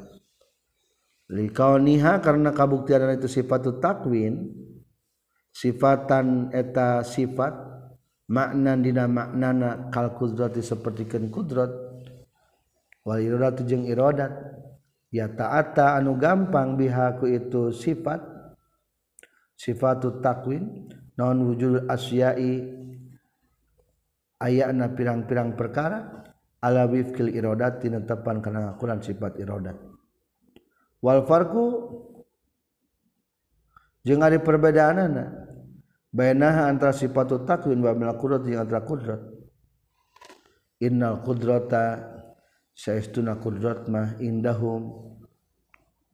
Likauniha 1.30 2.20
karena 2.20 2.50
kabuktian 2.50 3.14
itu 3.14 3.30
sifat 3.30 3.70
takwin 3.78 4.50
sifatan 5.54 6.50
eta 6.52 7.06
sifat 7.06 7.54
makna 8.28 8.74
dina 8.76 9.06
maknana 9.06 9.94
kal 9.94 10.18
kudrati 10.18 10.66
sapertikeun 10.66 11.30
kudrat 11.30 11.72
wal 13.06 13.22
iradatu 13.22 13.62
jeung 13.64 13.86
iradat. 13.86 14.34
Ya 15.12 15.28
ta'ata 15.28 16.00
anu 16.00 16.16
gampang 16.16 16.80
bihaku 16.80 17.28
itu 17.30 17.76
sifat 17.76 18.24
sifatu 19.60 20.24
takwin 20.24 20.90
non 21.20 21.38
wujud 21.48 21.86
asyai 21.86 22.80
ayana 24.40 24.88
pirang-pirang 24.96 25.54
perkara 25.60 26.31
ala 26.62 26.86
wifkil 26.86 27.34
irodat 27.34 27.82
tinetapan 27.82 28.40
kana 28.42 28.60
ngakuran 28.72 29.02
sifat 29.02 29.42
irodat 29.42 29.78
wal 31.02 31.26
farku 31.26 31.66
jeung 34.06 34.22
ari 34.22 34.38
perbedaanana 34.42 35.26
bainaha 36.14 36.70
antara 36.70 36.94
sifat 36.94 37.34
takwin 37.46 37.82
wa 37.82 37.94
mil 37.98 38.14
qudrat 38.18 38.42
jeung 38.46 38.62
antara 38.62 38.82
qudrat. 38.86 39.22
Innal 40.82 41.22
qudrata 41.22 42.10
saestuna 42.74 43.38
qudrat 43.38 43.86
mah 43.86 44.18
indahum 44.18 45.14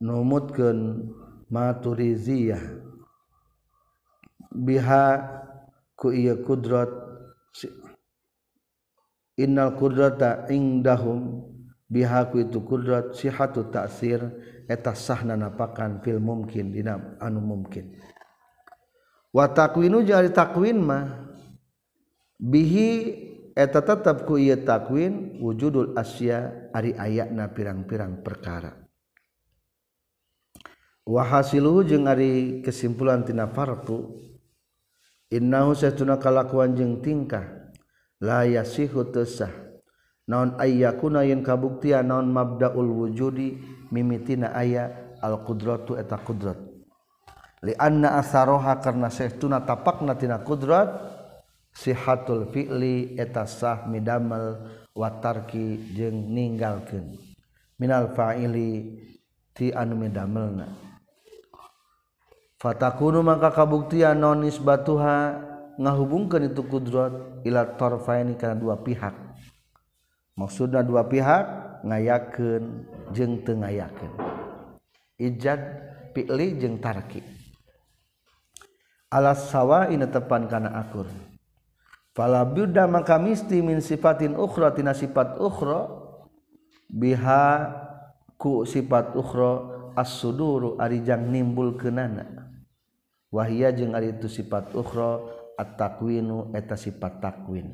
numutkeun 0.04 1.08
maturiziyah. 1.48 2.60
Biha 4.52 5.06
ku 5.96 6.12
ieu 6.12 6.44
qudrat 6.44 6.92
innal 9.38 9.78
qudrata 9.78 10.50
indahum. 10.50 11.46
Bihaku 11.88 12.44
itu 12.44 12.60
qudrat 12.68 13.16
sihatu 13.16 13.72
ta'sir. 13.72 14.20
Eta 14.68 14.92
sahna 14.92 15.40
napakan 15.40 16.04
fil 16.04 16.20
mumkin 16.20 16.76
dina 16.76 17.16
anu 17.24 17.40
mungkin 17.40 17.96
wa 19.32 19.48
takwinu 19.48 20.04
jari 20.04 20.28
takwin 20.28 20.84
mah 20.84 21.32
bihi 22.36 23.16
eta 23.56 23.80
tetap 23.80 24.28
ku 24.28 24.36
ieu 24.36 24.60
takwin 24.60 25.40
wujudul 25.40 25.96
asya 25.96 26.68
ari 26.76 26.92
ayatna 27.00 27.48
pirang-pirang 27.56 28.20
perkara. 28.20 28.76
Wa 31.08 31.24
hasiluhu 31.24 31.88
jeung 31.88 32.12
ari 32.12 32.60
kesimpulan 32.60 33.24
tina 33.24 33.48
farqu 33.48 34.20
innahu 35.32 35.72
satuna 35.80 36.20
kalakuan 36.20 36.76
jeung 36.76 37.00
tingkah. 37.00 37.57
layasihutesah 38.18 38.54
yasihu 38.54 39.02
tesah 39.14 39.54
naon 40.28 40.58
ayyakuna 40.58 41.24
yen 41.24 41.46
kabuktian 41.46 42.10
naon 42.10 42.30
mabdaul 42.34 42.90
wujudi 42.90 43.62
mimitina 43.94 44.52
aya 44.54 45.16
al 45.22 45.42
qudratu 45.46 45.98
eta 45.98 46.20
qudrat. 46.22 46.60
Li 47.66 47.74
anna 47.74 48.22
asaroha 48.22 48.78
karna 48.84 49.10
sehtuna 49.10 49.66
tapakna 49.66 50.14
tina 50.14 50.38
qudrat 50.46 50.94
sihatul 51.74 52.54
fi'li 52.54 53.18
eta 53.18 53.50
sah 53.50 53.90
midamel 53.90 54.62
wa 54.94 55.10
tarki 55.18 55.94
jeung 55.96 56.34
ninggalkeun. 56.34 57.18
Minal 57.82 58.14
fa'ili 58.14 58.98
ti 59.54 59.74
anu 59.74 59.98
midamelna. 59.98 60.70
Fatakunu 62.58 63.22
maka 63.22 63.54
kabuktian 63.54 64.18
non 64.18 64.42
nisbatuha 64.42 65.18
ngahubungkan 65.78 66.50
itu 66.50 66.66
kudrat 66.66 67.42
ila 67.46 67.78
tarfaini 67.78 68.34
kana 68.36 68.58
dua 68.58 68.78
pihak. 68.82 69.14
Maksudna 70.38 70.86
dua 70.86 71.06
pihak 71.06 71.46
ngayakeun 71.86 72.64
jeung 73.14 73.42
teu 73.46 73.58
ngayakeun. 73.58 74.14
Ijad 75.18 75.62
fi'li 76.14 76.58
jeung 76.62 76.78
tarki. 76.78 77.22
Alas 79.10 79.50
sawa 79.50 79.88
ina 79.90 80.06
tepan 80.10 80.46
kana 80.52 80.74
akur. 80.78 81.08
Fala 82.18 82.42
budda 82.42 82.90
maka 82.90 83.22
misti 83.22 83.62
min 83.62 83.78
sifatin 83.78 84.34
ukhra 84.34 84.74
tina 84.74 84.98
sifat 84.98 85.38
ukhra 85.38 85.86
biha 86.90 87.46
ku 88.42 88.66
sifat 88.66 89.14
ukhra 89.14 89.78
as-suduru 89.94 90.82
arijang 90.82 91.30
nimbul 91.30 91.78
kenana 91.78 92.54
wahia 93.30 93.70
jeung 93.70 93.94
ari 93.94 94.18
itu 94.18 94.26
sifat 94.26 94.74
ukhra 94.74 95.22
at-takwinu 95.58 96.54
eta 96.54 96.78
sifat 96.78 97.20
takwin 97.20 97.74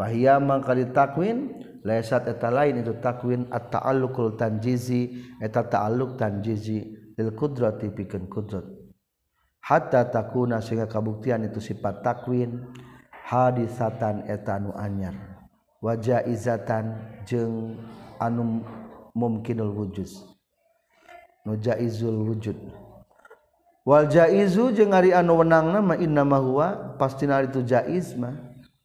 fahia 0.00 0.40
mangkali 0.40 0.88
takwin 0.96 1.60
laisat 1.84 2.24
eta 2.24 2.48
lain 2.48 2.80
itu 2.80 2.96
takwin 3.04 3.48
at-ta'alluqul 3.52 4.40
tanjizi 4.40 5.20
eta 5.40 5.68
ta'alluq 5.68 6.16
tanjizi 6.16 7.00
lil 7.20 7.36
qudrati 7.36 7.92
pikeun 7.92 8.28
qudrat. 8.32 8.64
Hatta 9.60 10.08
takuna 10.08 10.64
sehingga 10.64 10.88
kabuktian 10.88 11.44
itu 11.44 11.60
sifat 11.60 12.00
takwin 12.00 12.64
hadisatan 13.28 14.24
eta 14.24 14.56
anu 14.56 14.72
anyar. 14.72 15.12
Wajah 15.84 16.24
izatan 16.24 16.96
jeung 17.28 17.76
anu 18.16 18.64
mumkinul 19.12 19.72
wujud. 19.72 20.08
Nujaizul 21.44 22.24
wujud. 22.24 22.56
wal 23.86 24.06
jaizu 24.08 24.72
jeung 24.76 24.92
ari 24.92 25.14
anu 25.14 25.40
wenang 25.40 25.72
nama 25.72 25.94
inna 25.96 26.24
ma 26.24 26.38
huwa 26.38 26.96
pastina 27.00 27.40
itu 27.44 27.64
jaiz 27.64 28.16
mah. 28.18 28.36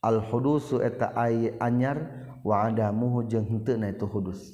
Al 0.05 0.21
hudusu 0.21 0.85
eta 0.85 1.17
ay 1.17 1.57
anyar 1.57 1.97
wa 2.45 2.69
adamuhu 2.69 3.25
jeung 3.25 3.49
henteu 3.49 3.81
itu 3.81 4.05
hudus. 4.05 4.53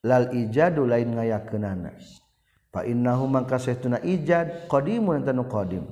Lal 0.00 0.32
ijadu 0.32 0.88
lain 0.88 1.12
ngayakeunana. 1.12 1.92
Fa 2.72 2.80
innahu 2.88 3.28
mangka 3.28 3.60
sahtuna 3.60 4.00
ijad 4.00 4.64
qadimun 4.72 5.28
tanu 5.28 5.44
qadim. 5.44 5.84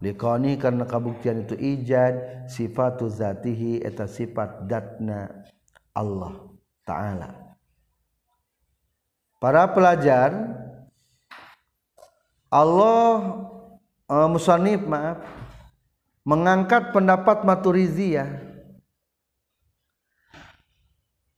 Liqani 0.00 0.56
karena 0.56 0.88
kabuktian 0.88 1.44
itu 1.44 1.52
ijad 1.52 2.48
sifatu 2.48 3.12
zatihi 3.12 3.84
eta 3.84 4.08
sifat 4.08 4.64
datna 4.64 5.44
Allah 5.92 6.48
taala. 6.88 7.58
Para 9.36 9.68
pelajar 9.68 10.57
Allah 12.48 13.44
uh, 14.08 14.28
musanif 14.28 14.80
maaf 14.88 15.20
mengangkat 16.24 16.92
pendapat 16.96 17.44
maturiziyah 17.44 18.40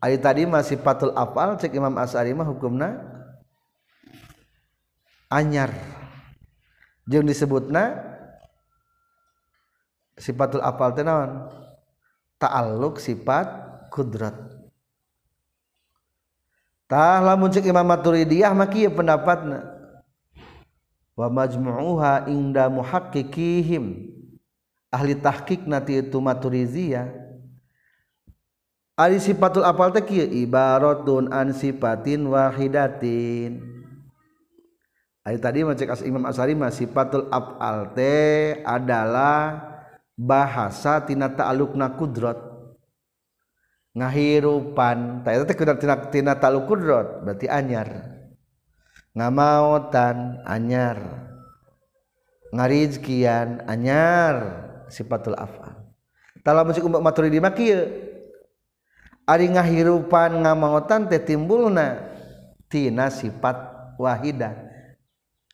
ayat 0.03 0.21
tadi 0.23 0.43
masih 0.47 0.79
patul 0.79 1.15
afal 1.15 1.59
cek 1.59 1.75
Imam 1.75 1.95
As'ari 1.99 2.35
mah 2.35 2.47
hukumna 2.47 2.99
anyar. 5.31 5.71
Jeung 7.07 7.27
disebutna 7.27 7.99
sifatul 10.19 10.63
afal 10.63 10.95
teh 10.95 11.07
naon? 11.07 11.51
Ta'alluq 12.39 12.99
sifat 13.03 13.47
kudrat. 13.91 14.35
Tah 16.91 17.23
lamun 17.23 17.55
cek 17.55 17.67
Imam 17.67 17.87
Maturidiyah 17.87 18.51
mah 18.51 18.67
kieu 18.67 18.91
pendapatna 18.91 19.70
wa 21.21 21.29
majmu'uha 21.29 22.33
inda 22.33 22.73
muhaqqiqihim. 22.73 24.09
Ahli 24.89 25.13
tahqiq 25.21 25.69
nati 25.69 26.01
itu 26.01 26.17
maturiziyah. 26.17 27.13
Ari 28.97 29.21
sifatul 29.21 29.65
apal 29.65 29.93
teh 29.93 30.03
kieu 30.03 30.25
ibaratun 30.25 31.29
an 31.29 31.53
sifatin 31.53 32.25
wahidatin. 32.25 33.61
Ari 35.23 35.37
tadi 35.37 35.63
macek 35.63 35.93
as 35.93 36.03
Imam 36.03 36.25
Asari 36.25 36.57
mah 36.57 36.73
sifatul 36.73 37.29
afal 37.29 37.93
teh 37.93 38.65
adalah 38.65 39.61
bahasa 40.17 41.05
tina 41.05 41.29
ta'alluqna 41.29 41.97
kudrat. 42.01 42.41
Ngahirupan. 43.95 45.23
Tah 45.23 45.33
eta 45.37 45.45
teh 45.45 45.57
tina 46.11 46.35
ta'alluq 46.35 46.65
kudrat 46.67 47.23
berarti 47.23 47.47
anyar 47.47 48.20
ngamautan 49.15 50.43
anyar. 50.47 50.99
Ngarizkian 52.51 53.65
anyar. 53.67 54.67
Sifatul 54.91 55.39
afal. 55.39 55.81
Tala 56.43 56.67
musik 56.67 56.83
umat 56.83 57.05
maturidi 57.05 57.39
mah 57.39 57.55
kieu 57.55 58.11
ari 59.29 59.47
ngahirupan 59.47 60.43
ngamautan 60.43 61.07
teh 61.07 61.23
timbulna 61.23 62.11
tina 62.67 63.07
sifat 63.07 63.55
wahidah 63.95 64.59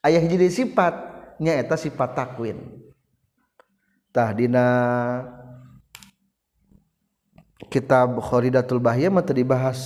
aya 0.01 0.17
hiji 0.17 0.49
sifat 0.49 0.97
nyaeta 1.37 1.77
sifat 1.77 2.17
takwin. 2.17 2.57
Tah 4.09 4.33
dina 4.33 4.65
kitab 7.69 8.17
Kharidatul 8.17 8.81
Bahya 8.81 9.13
mah 9.13 9.21
dibahas 9.21 9.77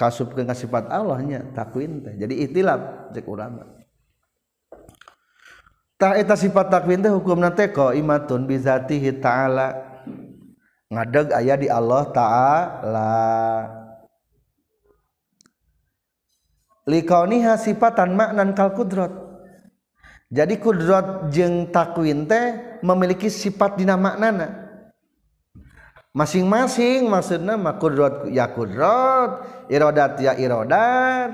kasubkeun 0.00 0.48
ka 0.48 0.56
sifat 0.56 0.88
Allahnya 0.88 1.44
takwin 1.52 2.00
teh. 2.00 2.16
Jadi 2.16 2.48
itilaf 2.48 3.12
cek 3.12 3.28
ulama. 3.28 3.68
Tah 6.00 6.16
eta 6.16 6.32
sifat 6.32 6.72
takwin 6.72 7.04
teh 7.04 7.12
hukumna 7.12 7.52
teh 7.52 7.68
imatun 8.00 8.48
bi 8.48 8.56
zatihi 8.56 9.20
ta'ala. 9.20 9.76
Ngadeg 10.88 11.36
aya 11.36 11.54
di 11.60 11.68
Allah 11.68 12.08
ta'ala. 12.08 13.12
Likauniha 16.88 17.60
sifatan 17.60 18.16
maknan 18.16 18.56
kal 18.56 18.72
kudrat. 18.72 19.12
Jadi 20.32 20.56
kudrat 20.56 21.28
jeung 21.28 21.68
takwin 21.68 22.24
teh 22.24 22.80
memiliki 22.80 23.28
sifat 23.28 23.76
dina 23.76 24.00
maknana. 24.00 24.69
Masing-masing 26.10 27.06
maksudnya 27.06 27.54
mah 27.54 27.78
kudrat 27.78 28.26
ya 28.30 28.50
kudrat 28.50 29.44
irodat 29.70 30.18
ya 30.18 30.34
irodat. 30.34 31.30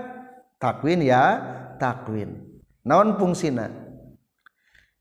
Takwin 0.56 1.04
ya 1.04 1.36
takwin. 1.76 2.40
Naon 2.80 3.20
fungsina? 3.20 3.68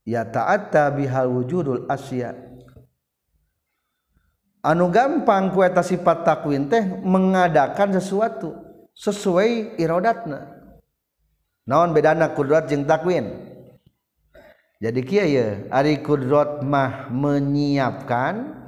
Ya 0.04 0.28
ta'atta 0.28 0.92
bihal 0.92 1.32
wujudul 1.32 1.88
asya. 1.88 2.36
Anu 4.60 4.92
gampang 4.92 5.54
kueta 5.54 5.80
sifat 5.80 6.26
takwin 6.26 6.68
teh 6.68 6.82
mengadakan 6.82 7.96
sesuatu 7.96 8.52
sesuai 8.92 9.80
irodatna. 9.80 10.50
Naon 11.64 11.96
bedana 11.96 12.30
kudrat 12.36 12.68
jeung 12.68 12.84
takwin? 12.84 13.32
Jadi 14.76 15.00
kia 15.08 15.24
ya 15.24 15.46
ari 15.72 16.04
kudrat 16.04 16.60
mah 16.60 17.08
menyiapkan 17.08 18.65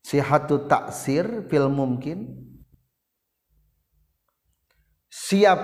sihatu 0.00 0.66
taksir 0.66 1.46
fil 1.46 1.68
mungkin 1.68 2.50
siap 5.10 5.60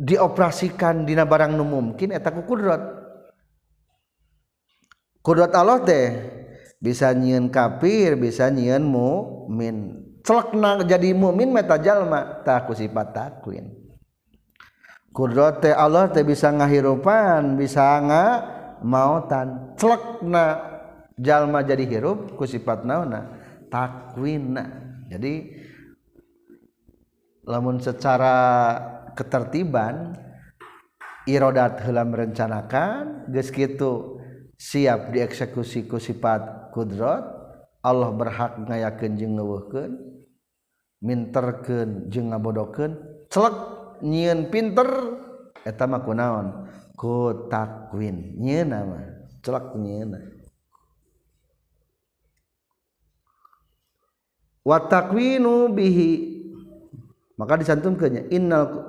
dioperasikan 0.00 1.04
dina 1.04 1.28
barang 1.28 1.52
nu 1.54 1.64
mungkin 1.64 2.10
eta 2.16 2.32
ku 2.32 2.42
kudrat. 2.48 2.80
Kudrat 5.20 5.52
Allah 5.52 5.84
teh 5.84 6.06
bisa 6.80 7.12
nyieun 7.12 7.52
kafir 7.52 8.16
bisa 8.16 8.48
nyieun 8.48 8.88
mukmin 8.88 10.00
celekna 10.24 10.80
jadi 10.80 11.12
mukmin 11.12 11.52
meta 11.52 11.76
jalma 11.76 12.40
tah 12.40 12.64
ku 12.64 12.72
sifat 12.72 13.12
takwin. 13.12 13.76
Kudrat 15.12 15.60
teh 15.60 15.76
Allah 15.76 16.08
teh 16.08 16.24
bisa 16.24 16.48
ngahirupan 16.48 17.60
bisa 17.60 18.00
nga 18.08 18.24
mautan. 18.80 19.76
Celekna 19.76 20.69
jalma 21.20 21.60
jadi 21.60 21.84
hirup 21.84 22.34
ku 22.34 22.48
sifat 22.48 22.88
naona 22.88 23.28
takwina 23.68 24.64
jadi 25.12 25.52
lamun 27.44 27.78
secara 27.78 28.36
ketertiban 29.12 30.16
irodat 31.28 31.84
heula 31.84 32.08
merencanakan 32.08 33.28
geus 33.28 33.52
kitu 33.52 34.18
siap 34.56 35.12
dieksekusi 35.12 35.84
ku 35.84 36.00
sifat 36.00 36.72
kudrat 36.72 37.22
Allah 37.80 38.12
berhak 38.12 38.60
ngayakeun 38.64 39.16
jeung 39.16 39.36
ngeuweuhkeun 39.36 39.92
minterkeun 41.00 42.08
jeung 42.12 42.32
ngabodokeun 42.32 42.92
celek 43.32 43.56
nyieun 44.04 44.48
pinter 44.48 44.88
eta 45.64 45.84
mah 45.84 46.02
kunaon? 46.04 46.68
Ku 46.96 47.48
takwin. 47.48 48.36
Nyieuna 48.36 48.78
mah 48.84 49.04
celek 49.40 49.76
nyieuna 49.76 50.20
wa 54.64 54.76
takwinu 54.86 55.72
bihi. 55.72 56.40
Maka 57.40 57.56
disantumkannya. 57.56 58.28
Innal 58.28 58.84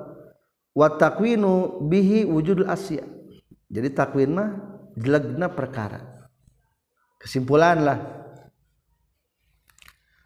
wa 0.76 0.88
takwinu 0.96 1.80
bihi 1.88 2.28
wujudul 2.28 2.68
asya. 2.68 3.04
Jadi 3.72 3.88
takwin 3.96 4.36
mah 4.36 4.50
jelegna 4.96 5.48
perkara. 5.48 6.28
Kesimpulan 7.16 7.80
lah 7.86 7.98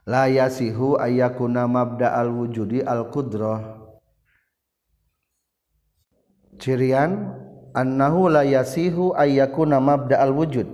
la 0.07 0.27
yasihu 0.27 0.99
ayakuna 0.99 1.69
mabda 1.71 2.15
al 2.15 2.31
wujudi 2.31 2.79
al 2.81 3.11
qudrah 3.11 3.85
cirian 6.57 7.37
annahu 7.77 8.31
la 8.33 8.43
yasihu 8.47 9.13
ayakuna 9.15 9.79
mabda 9.79 10.19
al 10.19 10.35
wujud. 10.35 10.67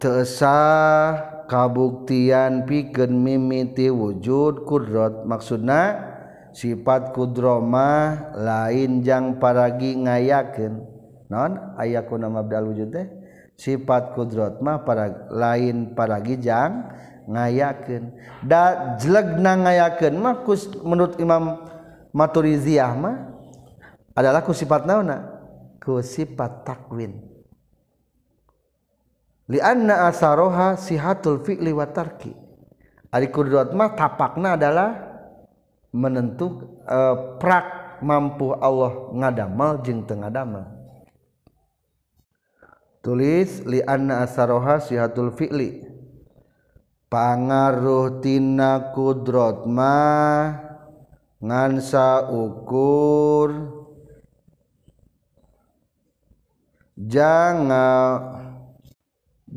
Teesah 0.00 1.35
kabuktian 1.46 2.66
pikeun 2.66 3.14
mimiti 3.22 3.88
wujud 3.90 4.66
kudrat 4.66 5.24
maksudna 5.24 6.14
sifat 6.56 7.12
kudromah 7.12 8.32
lain 8.34 9.04
jang 9.04 9.36
paragi 9.36 9.94
ngayakeun. 9.94 10.74
Non? 11.26 11.74
Ayakuna 11.76 12.30
mabdal 12.30 12.70
wujud 12.70 12.88
teh. 12.94 13.06
Sifat 13.56 14.12
kudrat 14.12 14.60
mah 14.60 14.84
para 14.84 15.28
lain 15.32 15.96
paragi 15.96 16.36
jang 16.40 16.92
ngayakeun. 17.28 18.12
Da 18.44 18.94
jlegna 19.00 19.56
ngayakeun 19.68 20.14
mah 20.16 20.44
kus 20.44 20.68
menurut 20.80 21.16
Imam 21.20 21.64
maturiziyah 22.12 22.92
mah 22.96 23.16
adalah 24.16 24.40
ku 24.40 24.56
sifat 24.56 24.88
naonna 24.88 25.28
ku 25.76 26.00
sifat 26.00 26.64
takwin. 26.64 27.35
Lianna 29.46 30.10
asaroha 30.10 30.78
sihatul 30.78 31.42
fi'li 31.42 31.70
wa 31.74 31.86
tarki. 31.90 32.34
Ari 33.10 33.30
kudrat 33.30 33.72
mah 33.72 33.94
tapakna 33.94 34.58
adalah 34.58 34.90
menentuk 35.94 36.82
uh, 36.84 37.38
prak 37.40 37.98
mampu 38.02 38.52
Allah 38.58 39.14
ngadamal 39.14 39.80
jeung 39.80 40.04
teu 40.04 40.20
ngadamal. 40.20 40.68
Tulis 43.00 43.62
lianna 43.62 44.26
asaroha 44.26 44.82
sihatul 44.82 45.32
fi'li. 45.32 45.86
Pangaruh 47.06 48.18
tina 48.18 48.90
kudrat 48.90 49.62
mah 49.64 50.58
ngansa 51.38 52.26
ukur. 52.34 53.78
Jangan 56.96 58.45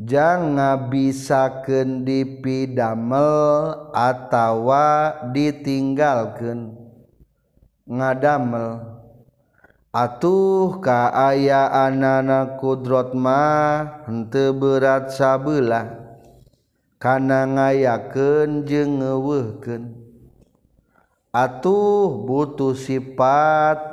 jangan 0.00 0.88
bisaken 0.88 2.08
dipidamel 2.08 3.76
atawa 3.92 5.20
ditinggalkan 5.34 6.72
ngadamel. 7.84 9.00
Atuh 9.90 10.78
kaayaan 10.78 11.98
anak 11.98 12.62
kudrot 12.62 13.10
mah 13.10 14.06
henteu 14.06 14.54
berat 14.54 15.10
sabelah. 15.10 15.98
Kana 17.02 17.42
ngayakeun 17.42 18.70
jeung 18.70 19.02
ngeuweuhkeun. 19.02 19.98
Atuh 21.34 22.22
butuh 22.22 22.78
sifat 22.78 23.89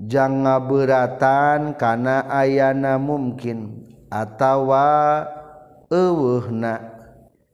jangan 0.00 0.64
beratan 0.64 1.76
karena 1.76 2.24
ayana 2.32 2.96
mungkin 2.96 3.84
atautawa 4.08 5.28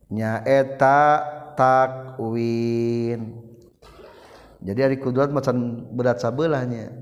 nyaeta 0.06 1.00
takwin. 1.58 3.42
Jadi 4.62 4.78
hari 4.82 4.96
kudurat 4.98 5.30
macam 5.30 5.82
berat 5.94 6.22
sabelahnya. 6.22 6.94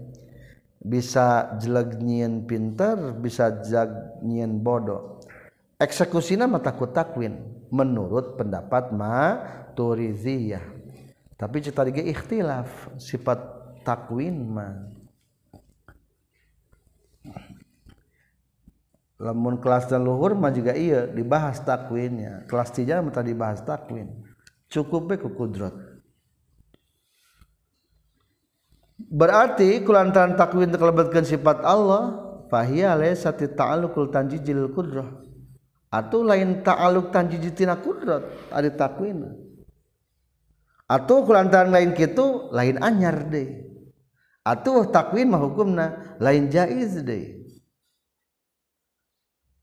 Bisa 0.85 1.57
jelegnyien 1.57 2.45
pinter 2.45 3.17
bisa 3.17 3.49
janyin 3.65 4.61
bodoh. 4.61 5.17
Eksekusi 5.81 6.37
nama 6.37 6.61
takut 6.61 6.93
takwin 6.93 7.41
menurut 7.73 8.37
pendapat 8.37 8.93
ma 8.93 9.41
turiziyah. 9.73 10.61
Tapi 11.41 11.57
cerita 11.65 11.89
ikhtilaf 11.89 12.95
sifat 13.01 13.41
takwin 13.81 14.45
mah 14.45 14.94
lamun 19.19 19.63
kelas 19.63 19.87
dan 19.87 20.03
luhur 20.03 20.35
mah 20.35 20.51
juga 20.51 20.75
iya 20.75 21.07
dibahas 21.07 21.63
takwinnya 21.63 22.45
kelas 22.51 22.75
tiga 22.75 22.99
mah 22.99 23.15
tadi 23.15 23.31
dibahas 23.35 23.63
takwin. 23.63 24.11
Cukup 24.69 25.07
be 25.07 25.17
kudrat 25.23 25.95
berarti 28.99 29.83
kulantaran 29.83 30.39
takwin 30.39 30.71
terkelebatkan 30.71 31.27
sifat 31.27 31.63
Allah 31.67 32.19
fahiya 32.49 32.95
laysat 32.95 33.43
ta'alluqul 33.55 34.11
tanjijil 34.11 34.71
kudrah. 34.73 35.23
Atau 35.95 36.27
lain 36.27 36.67
ta'alluq 36.67 37.15
tanjiji 37.15 37.55
tina 37.55 37.79
kudrat 37.79 38.27
ada 38.51 38.71
takwin. 38.75 39.31
Atau 40.91 41.23
kulantaran 41.23 41.71
lain 41.71 41.95
kitu 41.95 42.51
lain 42.51 42.83
anyar 42.83 43.31
deh. 43.31 43.63
Atau 44.43 44.85
takwin 44.91 45.31
mah 45.31 45.41
hukumna 45.41 46.19
lain 46.19 46.51
jaiz 46.51 46.99
deh 47.01 47.44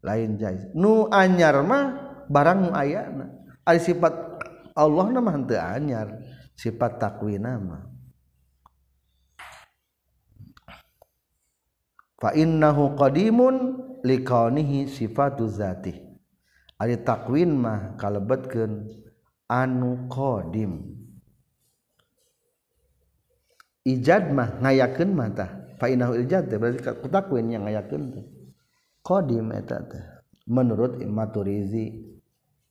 lain 0.02 0.38
jais 0.42 0.66
nu 0.74 1.08
anyar 1.10 1.62
mah 1.66 1.86
barang 2.30 2.60
nu 2.68 2.70
ayana 2.74 3.30
ari 3.66 3.80
sifat 3.80 4.32
Allah 4.76 5.06
nama 5.12 5.30
henteu 5.36 5.60
anyar. 5.60 6.08
Sifat 6.56 7.02
takwina 7.02 7.58
mah. 7.58 7.84
Fa 12.22 12.38
innahu 12.38 12.94
qadimun 12.94 13.56
liqaunihi 14.06 14.86
sifatu 14.86 15.50
zati 15.50 15.98
ari 16.78 17.02
takwin 17.02 17.58
mah 17.58 17.98
kalebetkeun 17.98 18.86
anu 19.50 20.06
qadim. 20.06 21.02
Ijad 23.82 24.30
mah 24.30 24.62
ngayakeun 24.62 25.10
mah 25.18 25.30
tah. 25.34 25.52
Fa 25.82 25.90
innahu 25.90 26.14
ijad 26.22 26.46
berarti 26.46 26.86
ku 27.02 27.10
takwin 27.10 27.50
yang 27.50 27.66
ngayakeun 27.66 28.04
teh. 28.14 28.26
Qadim 29.06 29.54
eta 29.54 29.82
teh. 29.86 30.06
Menurut 30.50 30.98
Imam 30.98 31.22
Maturizi 31.22 32.18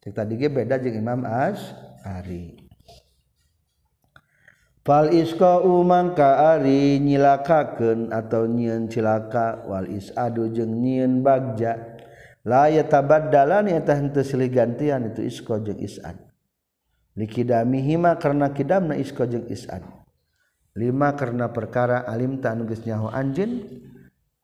cek 0.03 0.12
tadi 0.16 0.35
ge 0.41 0.51
beda 0.51 0.81
jeung 0.83 0.99
Imam 0.99 1.22
Asy'ari 1.22 2.57
fal 4.81 5.14
isqa 5.14 5.62
mangka 5.87 6.57
ari 6.57 6.99
nyilakakeun 6.99 8.11
atau 8.11 8.49
nyieun 8.49 8.91
cilaka 8.91 9.62
wal 9.70 9.87
isadu 9.87 10.51
jeung 10.51 10.83
nyieun 10.83 11.22
bagja. 11.22 12.01
La 12.41 12.72
tabadalan 12.72 13.68
gantian 14.49 15.12
itu 15.12 15.20
isko 15.20 15.61
isad. 15.76 16.16
Likidami 17.12 17.85
hima 17.85 18.16
karena 18.16 18.49
kidamna 18.57 18.97
isko 18.97 19.28
jeung 19.28 19.45
isad. 19.53 19.85
Lima 20.72 21.12
karena 21.18 21.53
perkara 21.53 22.09
alim 22.09 22.41
ta 22.41 22.57
nugas 22.57 22.81
nyaho 22.87 23.12
anjin 23.12 23.66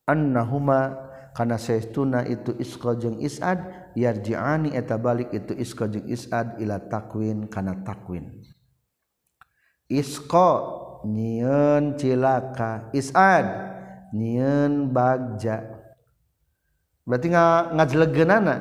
annahuma 0.04 1.05
karena 1.36 1.60
seuna 1.60 2.24
itu 2.24 2.56
isqa 2.56 2.96
jeung 2.96 3.20
isad 3.20 3.60
yarji'ani 3.92 4.72
eta 4.72 4.96
balik 4.96 5.28
itu 5.36 5.52
isqa 5.52 5.84
jeung 5.84 6.08
isad 6.08 6.56
ila 6.56 6.80
takwin 6.80 7.44
kana 7.52 7.84
takwin. 7.84 8.40
Isqa 9.84 10.64
nyieun 11.04 12.00
cilaka. 12.00 12.88
Isad 12.96 13.44
nyieun 14.16 14.88
bagja. 14.96 15.60
Berarti 17.04 17.28
ngajlegenana. 17.28 18.56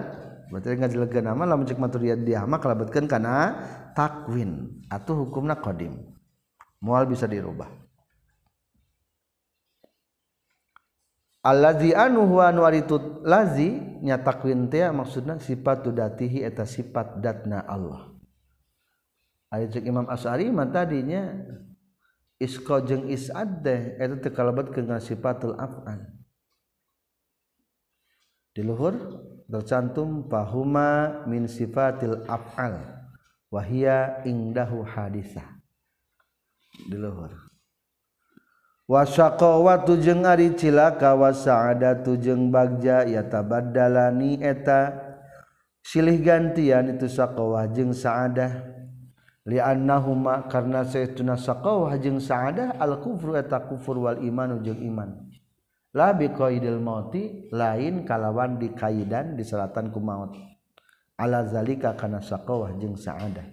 Berarti 0.52 0.76
ngajlegenana 0.76 1.32
mah 1.32 1.48
lamun 1.48 1.64
cek 1.64 1.80
maturiyat 1.80 2.28
dia 2.28 2.44
mah 2.44 2.60
kalabatkeun 2.60 3.08
kana 3.08 3.56
takwin. 3.96 4.84
Atuh 4.92 5.24
hukumna 5.24 5.56
qadim. 5.64 5.96
Moal 6.84 7.08
bisa 7.08 7.24
dirubah. 7.24 7.85
Allazi 11.46 11.94
anu 11.94 12.26
huwa 12.26 12.50
nuaritut 12.50 13.22
lazi 13.22 13.78
nya 14.02 14.18
takwin 14.18 14.66
teh 14.66 14.90
maksudna 14.90 15.38
sifat 15.38 15.86
datihi 15.86 16.42
eta 16.42 16.66
sifat 16.66 17.22
datna 17.22 17.62
Allah. 17.62 18.18
Ayat 19.54 19.78
cek 19.78 19.86
Imam 19.86 20.10
Asy'ari 20.10 20.50
mah 20.50 20.74
tadinya 20.74 21.38
isqa 22.42 22.82
jeung 22.82 23.06
isad 23.14 23.62
teh 23.62 23.94
eta 24.02 24.18
teu 24.18 24.34
kalebetkeun 24.34 24.98
sifatul 24.98 25.54
af'al. 25.54 26.18
Di 28.58 28.66
luhur 28.66 28.98
tercantum 29.46 30.26
fahuma 30.26 31.22
min 31.30 31.46
sifatil 31.46 32.26
af'al 32.26 33.06
wahia 33.54 34.26
indahu 34.26 34.82
hadisah. 34.82 35.46
Di 36.90 36.98
luhur 36.98 37.46
wasaqawa 38.86 39.82
jeung 39.98 40.26
ari 40.26 40.54
cilaka 40.54 41.18
wasaadatu 41.18 42.18
jeung 42.22 42.54
bagja 42.54 43.06
ya 43.06 43.26
tabaddalani 43.26 44.42
eta. 44.42 45.06
Silih 45.86 46.18
gantian 46.18 46.98
itu 46.98 47.06
saqawah 47.06 47.70
jeung 47.70 47.94
saadah. 47.94 48.74
Liannahuma 49.46 50.50
karna 50.50 50.82
saytuna 50.82 51.38
saqawah 51.38 51.94
jeung 52.02 52.18
saadah 52.18 52.82
al 52.82 52.98
kufru 53.06 53.38
eta 53.38 53.62
kufur 53.70 54.02
wal 54.02 54.18
imanu 54.18 54.66
jeung 54.66 54.82
iman. 54.82 55.30
La 55.94 56.10
biqaidil 56.18 56.82
mauti 56.82 57.54
lain 57.54 58.02
kalawan 58.02 58.58
dikaidan 58.58 59.38
diselatan 59.38 59.94
ku 59.94 60.02
maut. 60.02 60.34
Ala 61.22 61.46
zalika 61.46 61.94
kana 61.94 62.18
saqawah 62.18 62.74
jeung 62.82 62.98
saadah. 62.98 63.46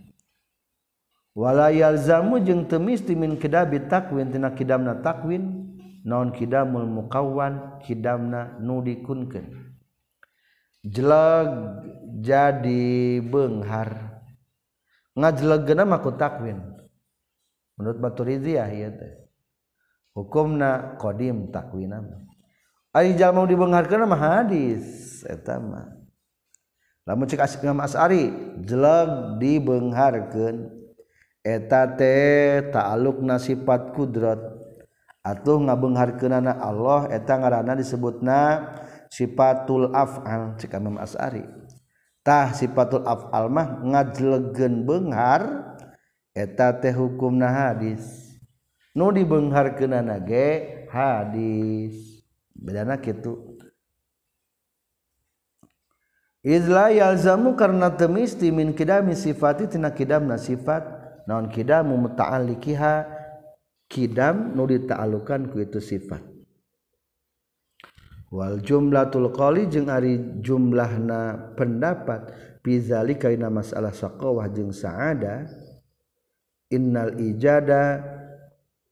walayalzamu 1.33 2.45
jeung 2.45 2.69
temis 2.69 3.01
timin 3.05 3.41
kidabi 3.41 3.89
takwin 3.89 4.29
tina 4.29 4.53
kidamna 4.53 5.01
takwin 5.01 5.73
naon 6.05 6.35
kidamul 6.35 6.85
muqawwan 6.85 7.81
kidamna 7.81 8.59
nu 8.61 8.83
dikunkeun. 8.85 9.73
Jeleg 10.83 11.49
jadi 12.21 13.23
benghar. 13.23 14.19
Ngajlegna 15.15 15.87
mah 15.87 16.03
ku 16.03 16.11
takwin. 16.19 16.59
Menurut 17.79 18.03
Baturiziyah 18.03 18.69
ieu 18.75 18.91
teh. 18.91 19.15
Hukumna 20.13 21.01
qadim 21.01 21.49
takwina 21.49 22.05
ari 22.93 23.17
jalma 23.17 23.49
dibengharkeun 23.49 24.05
mah 24.05 24.21
hadis 24.21 25.23
eta 25.25 25.57
mah. 25.57 25.89
Lamun 27.07 27.31
cek 27.31 27.63
Imam 27.65 27.81
As'ari 27.81 28.31
jeleg 28.67 29.39
dibengharkeun. 29.39 30.82
etate 31.43 32.15
taaluk 32.71 33.21
nasifat 33.23 33.93
kudrat. 33.95 34.41
Atau 35.23 35.63
ngabengharkeunana 35.63 36.59
Allah 36.59 37.07
eta 37.15 37.39
ngaranna 37.39 37.79
disebutna 37.79 38.59
sifatul 39.07 39.95
af'al 39.95 40.59
cik 40.59 40.75
Imam 40.75 40.99
As'ari. 40.99 41.47
Tah 42.27 42.51
sifatul 42.51 43.07
af'al 43.07 43.47
mah 43.47 43.87
ngajlegen 43.87 44.83
benghar 44.83 45.75
eta 46.35 46.75
teh 46.75 46.91
hukumna 46.91 47.71
hadis. 47.71 48.35
Nu 48.99 49.15
dibengharkeunana 49.15 50.19
ge 50.27 50.87
hadis. 50.91 52.27
Bedana 52.51 52.99
kitu. 52.99 53.59
Izla 56.43 56.91
yalzamu 56.91 57.55
karena 57.55 57.95
temisti 57.95 58.51
min 58.51 58.75
kidami 58.75 59.15
sifati 59.15 59.71
tina 59.71 59.95
kidamna 59.95 60.35
sifat. 60.35 61.02
naon 61.27 61.51
kidamu 61.53 61.97
muta'alliqiha? 61.97 63.21
Kidam 63.93 64.57
nu 64.57 64.65
dita'alukan 64.65 65.53
ku 65.53 65.61
itu 65.61 65.77
sifat. 65.77 66.25
Wal 68.33 68.65
jumlatul 68.65 69.29
qali 69.37 69.69
jeung 69.69 69.93
ari 69.93 70.41
jumlahna 70.41 71.53
pendapat. 71.53 72.33
Pizalika 72.65 73.29
dina 73.29 73.53
masalah 73.53 73.93
saqawah 73.93 74.49
jeung 74.49 74.73
saada. 74.73 75.45
Innal 76.73 77.21
ijada 77.21 78.01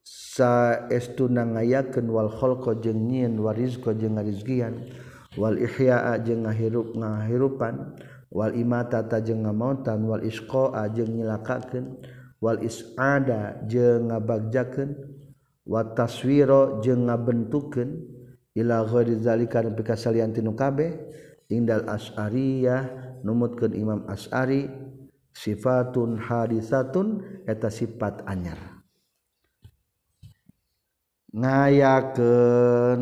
saestuna 0.05 1.49
ngayakeun 1.49 2.05
wal 2.05 2.29
khalqa 2.29 2.77
jeung 2.85 3.09
nyieun 3.09 3.41
warizqa 3.41 3.97
jeung 3.97 4.21
ngarizkian 4.21 4.85
wal 5.41 5.57
ihyaa 5.57 6.21
jeung 6.21 6.45
ngahirup 6.45 6.93
ngahirupan. 6.93 7.97
Wal 8.29 8.53
imata 8.53 9.01
ta 9.09 9.25
jeung 9.25 9.49
ngamautan. 9.49 10.05
Wal 10.05 10.29
isqa 10.29 10.77
jeung 10.93 11.17
nyilakakeun. 11.17 12.20
Wal 12.41 12.65
is 12.65 12.83
ada 12.97 13.61
je 13.69 14.01
ngabagjaken 14.01 14.97
wataswiro 15.69 16.81
je 16.81 16.97
ngabentuken 16.97 18.01
ila 18.57 18.83
ghorizalika 18.89 19.61
dan 19.61 19.77
salian 19.95 20.33
tinu 20.33 20.57
kabeh 20.57 20.97
indal 21.53 21.85
as'ariyah 21.85 23.01
numutkeun 23.21 23.77
Imam 23.77 24.09
As'ari 24.09 24.69
sifatun 25.37 26.17
hadisatun 26.19 27.23
eta 27.47 27.69
sifat 27.71 28.25
anyar. 28.27 28.59
Ngayakeun 31.31 33.01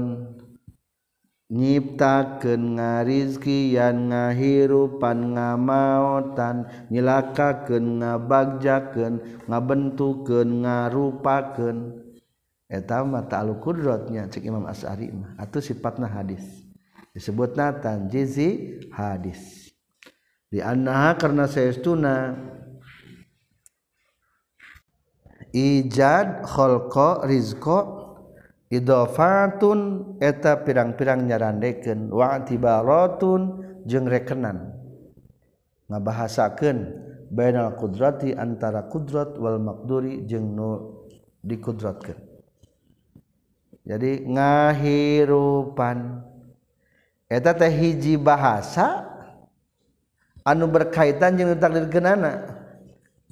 nyiptakeun 1.49 2.77
ngarizki 2.77 3.73
yan 3.73 4.13
ngahirupan 4.13 5.33
ngamaotan 5.33 6.69
nyilakakeun 6.93 8.05
ngabagjakeun 8.05 9.15
ngabentukeun 9.49 10.49
ngarupakeun. 10.65 11.79
Eta 12.69 13.01
mah 13.01 13.25
ta'aluk 13.25 13.65
qudratnya 13.65 14.29
cek 14.29 14.45
Imam 14.45 14.69
Asy'ari 14.69 15.09
mah. 15.09 15.33
Atuh 15.41 15.65
sifatna 15.65 16.05
hadis. 16.05 16.45
Disebutna 17.17 17.81
tanjizi 17.81 18.77
hadis. 18.93 19.73
Di 20.53 20.61
annaha 20.61 21.17
karena 21.17 21.49
saestuna 21.49 22.37
ijad 25.57 26.45
kholqa 26.45 27.25
rizqa 27.25 27.98
idofatun 28.69 29.81
eta 30.21 30.65
pirang-pirang 30.65 31.25
nyarandeken 31.25 32.13
watibaroun 32.13 33.43
jeng 33.89 34.07
rekenan. 34.09 34.77
Ngabahasaken 35.89 37.09
Baal 37.29 37.77
kudrati 37.77 38.33
antara 38.33 38.89
kudrat 38.89 39.37
wal 39.37 39.61
makduri 39.61 40.25
jeng 40.25 40.57
nu 40.57 40.97
dikudratkan 41.45 42.17
jadi 43.89 44.21
ngahirupan. 44.29 46.21
Eta 47.29 47.57
teh 47.57 47.73
hiji 47.73 48.21
bahasa 48.21 49.09
anu 50.45 50.69
berkaitan 50.69 51.41
jeung 51.41 51.57
ditakdirkeunana. 51.57 52.61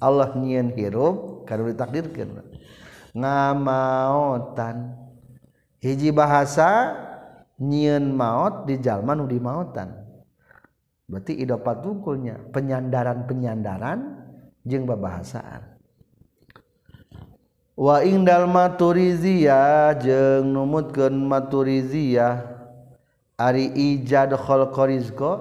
Allah 0.00 0.32
nyieun 0.36 0.72
hirup 0.72 1.44
kana 1.44 1.68
ditakdirkeun. 1.68 2.40
Ngamautan 3.12 4.96
hiji 5.86 6.10
bahasa 6.10 6.98
nyiin 7.62 8.10
maut 8.10 8.66
di 8.66 8.82
jalman 8.82 9.22
nu 9.22 9.30
di 9.30 9.38
mautan 9.38 9.94
berarti 11.06 11.38
idopat 11.38 11.86
tungkulnya 11.86 12.50
penyandaran 12.50 13.30
penyandaran 13.30 13.98
jeng 14.66 14.84
babahasaan. 14.84 15.78
Wa 17.78 18.02
indal 18.02 18.50
maturizia 18.50 19.94
jeng 20.02 20.50
numutkeun 20.50 21.14
maturiziyah 21.14 22.42
ari 23.38 23.70
ijad 23.70 24.34
khalqarizqa 24.34 25.32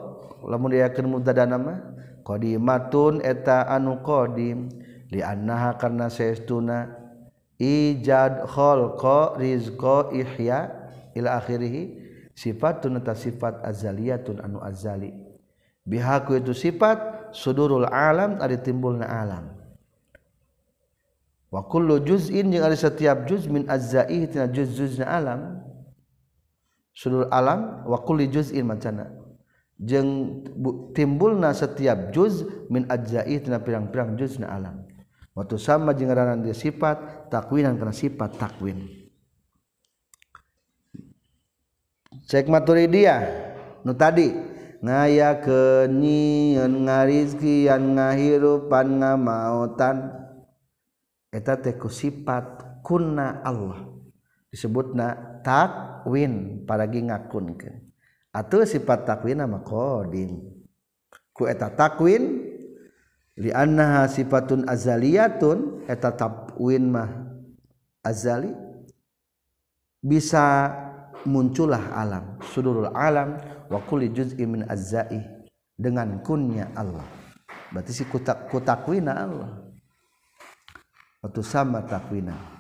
lamun 0.45 0.77
diakeun 0.77 1.09
mubtada 1.09 1.49
nama 1.49 1.81
qadimatun 2.21 3.23
eta 3.25 3.65
anu 3.71 4.03
qadim 4.05 4.69
li 5.09 5.23
annaha 5.23 5.79
karna 5.79 6.11
saestuna 6.11 7.04
ijad 7.59 8.43
khalqa 8.51 9.39
rizqa 9.39 10.11
ihya 10.11 10.71
ila 11.15 11.39
akhirih 11.39 11.95
sifatun 12.35 12.99
sifat 13.15 13.63
azaliyatun 13.63 14.43
anu 14.43 14.59
azali. 14.59 15.15
Bihaku 15.85 16.41
itu 16.41 16.51
sifat 16.51 17.31
sudurul 17.31 17.87
alam 17.87 18.41
ada 18.41 18.57
timbul 18.59 18.99
na 18.99 19.07
alam. 19.07 19.45
Wa 21.53 21.63
kullu 21.63 22.03
juz'in 22.03 22.51
yang 22.51 22.67
ada 22.67 22.75
setiap 22.75 23.23
juz 23.29 23.47
min 23.47 23.63
azza'i 23.69 24.27
tina 24.27 24.51
juz-juzna 24.51 25.07
alam. 25.07 25.63
Sudur 26.91 27.31
alam 27.31 27.85
wa 27.87 28.01
kulli 28.03 28.27
juz'in 28.27 28.65
macana. 28.67 29.07
Jeung 29.79 30.43
timbulna 30.95 31.51
setiap 31.51 32.11
juz 32.11 32.43
min 32.67 32.87
ajza'i 32.87 33.39
tina 33.43 33.59
pirang-pirang 33.59 34.15
juzna 34.15 34.47
alam 34.47 34.87
waktu 35.35 35.59
sama 35.59 35.91
jeung 35.91 36.15
dia 36.41 36.55
sifat 36.55 37.27
takwinan 37.27 37.75
kana 37.75 37.91
sifat 37.91 38.39
takwin. 38.39 38.87
Cek 42.25 42.49
maturidiyah 42.49 43.21
nu 43.85 43.93
tadi 43.93 44.33
ngaya 44.81 45.43
kenyian 45.43 46.89
ngarizkian 46.89 47.99
ngahirupan 47.99 49.03
ngamautan 49.03 50.09
eta 51.29 51.59
teh 51.61 51.75
sifat 51.77 52.81
kunna 52.81 53.43
Allah. 53.45 53.85
Disebutna 54.49 55.43
takwin 55.43 56.63
paragi 56.63 57.05
ngakunkeun. 57.05 57.91
Atuh 58.31 58.63
sifat 58.63 59.03
takwin 59.05 59.43
nama 59.43 59.61
qadin 59.61 60.43
ku 61.35 61.45
eta 61.45 61.67
takwin 61.69 62.34
li 63.39 63.51
annaha 63.51 64.07
sifatun 64.07 64.67
azaliyatun 64.67 65.87
eta 65.91 66.11
takwin 66.15 66.91
mah 66.91 67.09
azali 68.05 68.53
bisa 69.99 70.71
muncullah 71.25 71.95
alam 71.95 72.39
sudurul 72.53 72.93
alam 72.93 73.35
wa 73.67 73.79
kulli 73.83 74.13
juz'in 74.13 74.45
min 74.45 74.61
azza'i 74.69 75.19
dengan 75.75 76.23
kunnya 76.23 76.71
Allah. 76.77 77.03
Berarti 77.73 77.91
si 77.91 78.03
kutak 78.07 78.47
kutakwina 78.47 79.11
Allah. 79.11 79.51
Atau 81.25 81.41
sama 81.41 81.81
takwina 81.83 82.55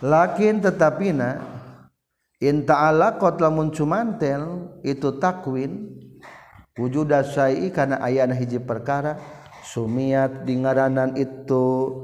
lakin 0.00 0.64
tetapina 0.64 1.40
in 2.40 2.64
ta'ala 2.64 3.20
qad 3.20 3.40
lamun 3.40 3.68
cumantel 3.68 4.76
itu 4.80 5.20
takwin 5.20 5.92
wujud 6.80 7.12
syai'i 7.12 7.68
kana 7.68 8.00
ayana 8.00 8.32
hiji 8.32 8.56
perkara 8.60 9.20
sumiat 9.70 10.42
di 10.42 10.58
ngaranan 10.58 11.14
itu 11.14 12.02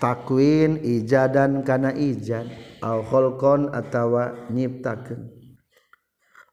takwin 0.00 0.80
ijadan 0.80 1.60
kana 1.60 1.92
ijad 1.92 2.48
kholqon 2.80 3.68
atawa 3.70 4.48
nyiptakeun. 4.48 5.28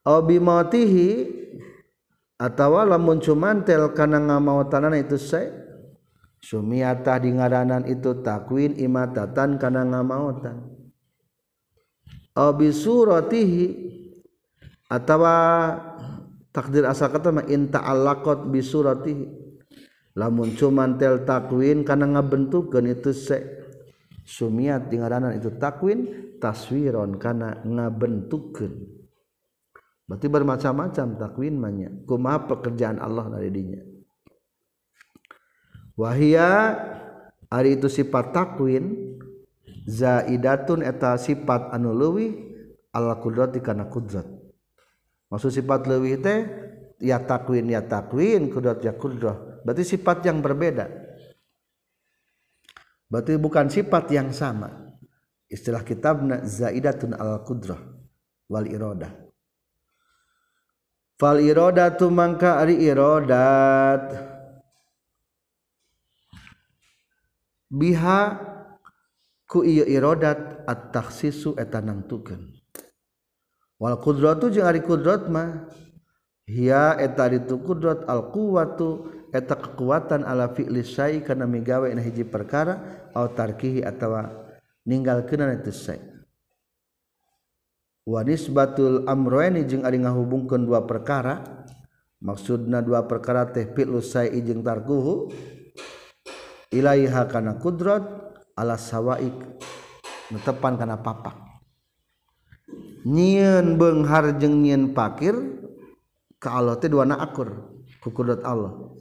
Aw 0.05 0.19
bimatihi 0.21 1.09
atawa 2.37 2.85
lamun 2.85 3.23
cumantel 3.23 3.95
kana 3.95 4.19
ngamautanana 4.19 4.99
itu 4.99 5.15
sae 5.15 5.49
sumiatah 6.43 7.17
di 7.23 7.35
ngaranan 7.35 7.87
itu 7.87 8.19
takwin 8.19 8.75
imatatan 8.75 9.55
kana 9.57 9.87
ngamautan. 9.87 10.59
Aw 12.35 12.51
bisuratihi 12.55 13.65
atawa 14.91 15.35
takdir 16.53 16.85
asal 16.87 17.11
kata 17.11 17.31
mah 17.33 17.45
in 17.49 17.67
ta'allaqat 17.67 18.47
bisuratihi 18.47 19.38
lamun 20.19 20.51
cumantel 20.59 21.23
takwin 21.23 21.87
kana 21.87 22.19
ngabentukeun 22.19 22.91
itu 22.91 23.15
sae 23.15 23.39
sumiat 24.27 24.91
di 24.91 24.99
ngaranan 24.99 25.39
itu. 25.39 25.55
Takwin 25.55 26.35
taswiron 26.43 27.15
karena 27.15 27.63
ngabentukeun. 27.63 28.99
Berarti 30.09 30.27
bermacam-macam 30.27 31.07
takwin 31.15 31.55
manya 31.55 31.87
kumaha 32.03 32.49
pekerjaan 32.51 32.99
Allah 32.99 33.31
dari 33.31 33.47
dinya 33.53 33.81
wahia 35.99 36.79
ari 37.51 37.75
itu 37.75 37.91
sifat 37.91 38.31
takwin 38.31 39.19
zaidatun 39.83 40.79
eta 40.79 41.19
sifat 41.19 41.75
anu 41.75 41.91
leuwih 41.91 42.31
ala 42.95 43.19
kudrati 43.19 43.59
kana 43.59 43.91
kudrat 43.91 44.23
maksud 45.27 45.51
sifat 45.51 45.83
leuwih 45.91 46.23
teh 46.23 46.47
ya 47.03 47.19
takwin 47.19 47.67
ya 47.67 47.83
takwin 47.83 48.47
kudrat 48.47 48.79
ya 48.79 48.95
kudrah 48.95 49.35
berarti 49.65 49.83
sifat 49.83 50.25
yang 50.25 50.39
berbeda. 50.43 50.87
Berarti 53.09 53.41
bukan 53.41 53.67
sifat 53.67 54.05
yang 54.13 54.29
sama. 54.29 54.69
Istilah 55.49 55.81
kitabna 55.81 56.45
zaidatun 56.45 57.17
al 57.17 57.41
qudrah 57.41 57.81
wal 58.49 58.65
iradah 58.65 59.29
fal 61.19 61.37
iradatu 61.37 62.07
mangka 62.07 62.63
ari 62.63 62.79
iradat 62.79 64.15
biha 67.67 68.21
ku 69.45 69.61
ieu 69.67 69.83
iradat 69.83 70.63
at 70.63 70.95
takhsisu 70.95 71.59
eta 71.59 71.83
nangtukeun 71.83 72.55
wal 73.77 73.99
qudratu 73.99 74.47
jeung 74.47 74.65
ari 74.65 74.79
qudrat 74.79 75.27
mah 75.27 75.67
hiya 76.47 76.95
eta 76.97 77.27
itu 77.35 77.59
qudrat 77.61 78.07
al 78.07 78.31
quwwatu 78.31 79.18
eta 79.29 79.55
kekuatan 79.57 80.25
ala 80.25 80.49
fi'li 80.53 80.81
syai 80.81 81.21
kana 81.21 81.45
migawe 81.45 81.89
na 81.93 82.01
hiji 82.01 82.25
perkara 82.25 83.07
au 83.13 83.29
tarkihi 83.29 83.85
atawa 83.85 84.29
ninggalkeun 84.85 85.61
itu 85.61 85.69
syai. 85.69 86.01
Wa 88.09 88.25
nisbatul 88.25 89.05
amrayni 89.05 89.69
jeung 89.69 89.85
ari 89.85 90.01
ngahubungkeun 90.01 90.65
dua 90.65 90.81
perkara 90.89 91.65
maksudna 92.19 92.81
dua 92.81 93.05
perkara 93.05 93.45
teh 93.53 93.69
fi'lu 93.69 94.01
syai 94.01 94.41
jeung 94.41 94.65
tarkuhu 94.65 95.29
ilaiha 96.73 97.29
kana 97.29 97.61
kudrat 97.61 98.01
ala 98.57 98.81
sawaik 98.81 99.37
netepan 100.33 100.73
kana 100.81 100.97
papak. 100.97 101.37
Nyieun 103.05 103.77
beunghar 103.77 104.41
jeung 104.41 104.65
nyieun 104.65 104.97
pakir 104.97 105.37
ka 106.41 106.57
Allah 106.57 106.81
teh 106.81 106.89
duana 106.89 107.21
akur 107.21 107.77
ku 108.01 108.09
kudrat 108.09 108.41
Allah 108.41 108.98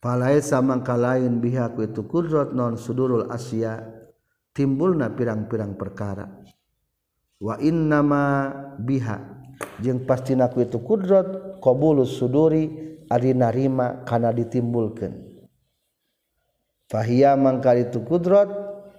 palaisa 0.00 0.58
mangka 0.64 0.96
lain 0.96 1.38
bihaku 1.38 1.86
itu 1.86 2.08
kudrat 2.08 2.56
non 2.56 2.80
sudurul 2.80 3.28
asya 3.28 3.84
timbulna 4.56 5.12
pirang-pirang 5.12 5.76
perkara. 5.76 6.26
Wa 7.40 7.56
innama 7.60 8.52
biha 8.80 9.16
jeung 9.80 10.04
pastina 10.04 10.48
ku 10.48 10.64
itu 10.64 10.80
kudrat 10.80 11.60
qabulus 11.60 12.16
suduri 12.16 12.68
ari 13.12 13.32
narima 13.36 14.04
kana 14.04 14.32
ditimbulkeun. 14.32 15.28
Fahiya 16.90 17.38
mangka 17.38 17.76
itu 17.78 18.02
kudrat 18.02 18.50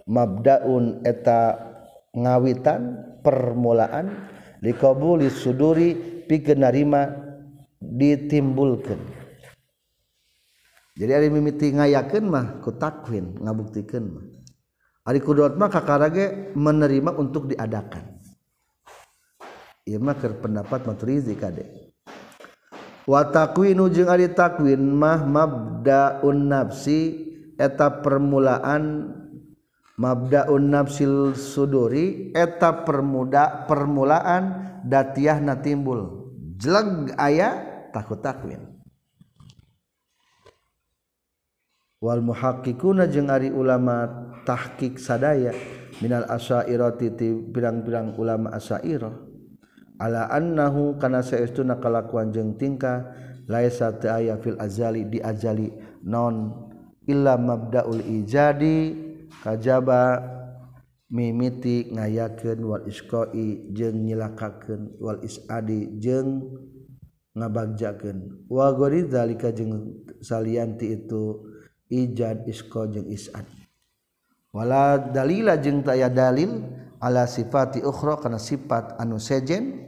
mabdaun 0.07 1.03
eta 1.05 1.59
ngawitan 2.15 2.81
permulaan 3.21 4.29
liqabulis 4.63 5.37
suduri 5.37 5.93
pikeun 6.25 6.65
narima 6.65 7.09
ditimbulkeun. 7.77 9.20
Jadi 10.95 11.11
hari 11.17 11.27
mimiti 11.31 11.71
ngayakeun 11.71 12.25
mah 12.27 12.59
ku 12.59 12.75
takwin 12.75 13.39
ngabuktikeun 13.39 14.05
mah. 14.11 14.25
Ari 15.07 15.19
kudrat 15.23 15.55
mah 15.55 15.71
kakarage 15.71 16.53
menerima 16.53 17.15
untuk 17.15 17.49
diadakan. 17.49 18.21
Ieu 19.87 19.97
mah 19.97 20.13
keur 20.19 20.37
pendapat 20.37 20.85
Maturizi 20.85 21.33
kade. 21.33 21.95
Wa 23.07 23.25
takwinu 23.33 23.89
jeung 23.89 24.11
takwin 24.35 24.83
mah 24.93 25.25
mabdaun 25.25 26.51
nafsi 26.51 27.31
eta 27.57 28.01
permulaan 28.01 29.15
mabdaun 30.01 30.65
nafsil 30.69 31.37
suduri 31.37 32.33
eta 32.33 32.81
permuda 32.81 33.69
permulaan 33.69 34.73
datiahna 34.81 35.61
timbul 35.61 36.29
jeleg 36.57 37.13
aya 37.21 37.61
takut 37.93 38.17
takwin 38.17 38.70
wal 42.01 42.19
muhaqiquna 42.25 43.05
jeung 43.07 43.29
ari 43.29 43.53
ulama 43.53 44.09
tahqiq 44.43 44.97
sadaya 44.97 45.53
minal 46.01 46.25
asyairati 46.25 47.07
ti 47.13 47.29
pirang-pirang 47.29 48.17
ulama 48.17 48.49
asyairah. 48.57 49.13
Ala 50.01 50.33
annahu 50.33 50.97
kana 50.97 51.21
saestuna 51.21 51.77
kalakuan 51.77 52.33
jeung 52.33 52.57
tingkah 52.57 53.05
laisa 53.45 53.93
ta'aya 53.93 54.41
fil 54.41 54.57
azali 54.57 55.05
di 55.05 55.21
azali 55.21 55.69
non 56.01 56.57
illa 57.05 57.37
mabdaul 57.37 58.01
ijadi 58.01 58.97
kajaba 59.45 60.25
mimiti 61.13 61.93
ngayakeun 61.93 62.65
wal 62.65 62.81
isqai 62.89 63.69
jeung 63.77 64.01
nyilakakeun 64.01 64.97
wal 64.97 65.21
isadi 65.21 66.01
jeung 66.01 66.49
ngabagjakeun. 67.37 68.49
Wa 68.49 68.73
gori 68.73 69.05
zalika 69.05 69.53
jeung 69.53 70.01
salianti 70.17 70.97
itu 70.97 71.50
ijad 71.91 72.47
isko 72.47 72.87
jeung 72.87 73.11
isad. 73.11 73.43
Wala 74.55 74.99
dalila 74.99 75.59
jeung 75.59 75.83
taya 75.83 76.07
dalil 76.07 76.63
ala 77.03 77.27
sifati 77.27 77.83
ukhra 77.83 78.19
kana 78.19 78.39
sifat 78.39 78.95
anu 78.99 79.19
sejen 79.19 79.79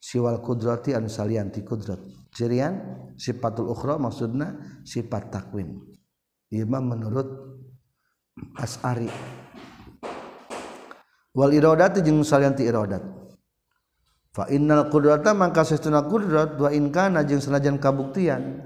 siwal 0.00 0.44
kudrati 0.44 0.92
anu 0.92 1.08
salianti 1.08 1.64
kudrat. 1.64 2.00
Cirian 2.34 2.76
sifatul 3.16 3.72
ukhra 3.72 3.96
maksudna 3.96 4.80
sifat 4.84 5.32
takwin. 5.32 5.80
Imam 6.52 6.84
menurut 6.92 7.28
as'ari. 8.60 9.08
Wal 11.34 11.50
iradati 11.50 12.04
jeung 12.04 12.22
salianti 12.22 12.62
iradat. 12.68 13.02
Fa 14.34 14.50
innal 14.50 14.90
qudrata 14.90 15.30
mangka 15.30 15.62
sesuna 15.62 16.02
kudrat 16.06 16.58
wa 16.58 16.70
in 16.74 16.90
kana 16.90 17.22
jeung 17.22 17.42
sanajan 17.42 17.78
kabuktian. 17.78 18.64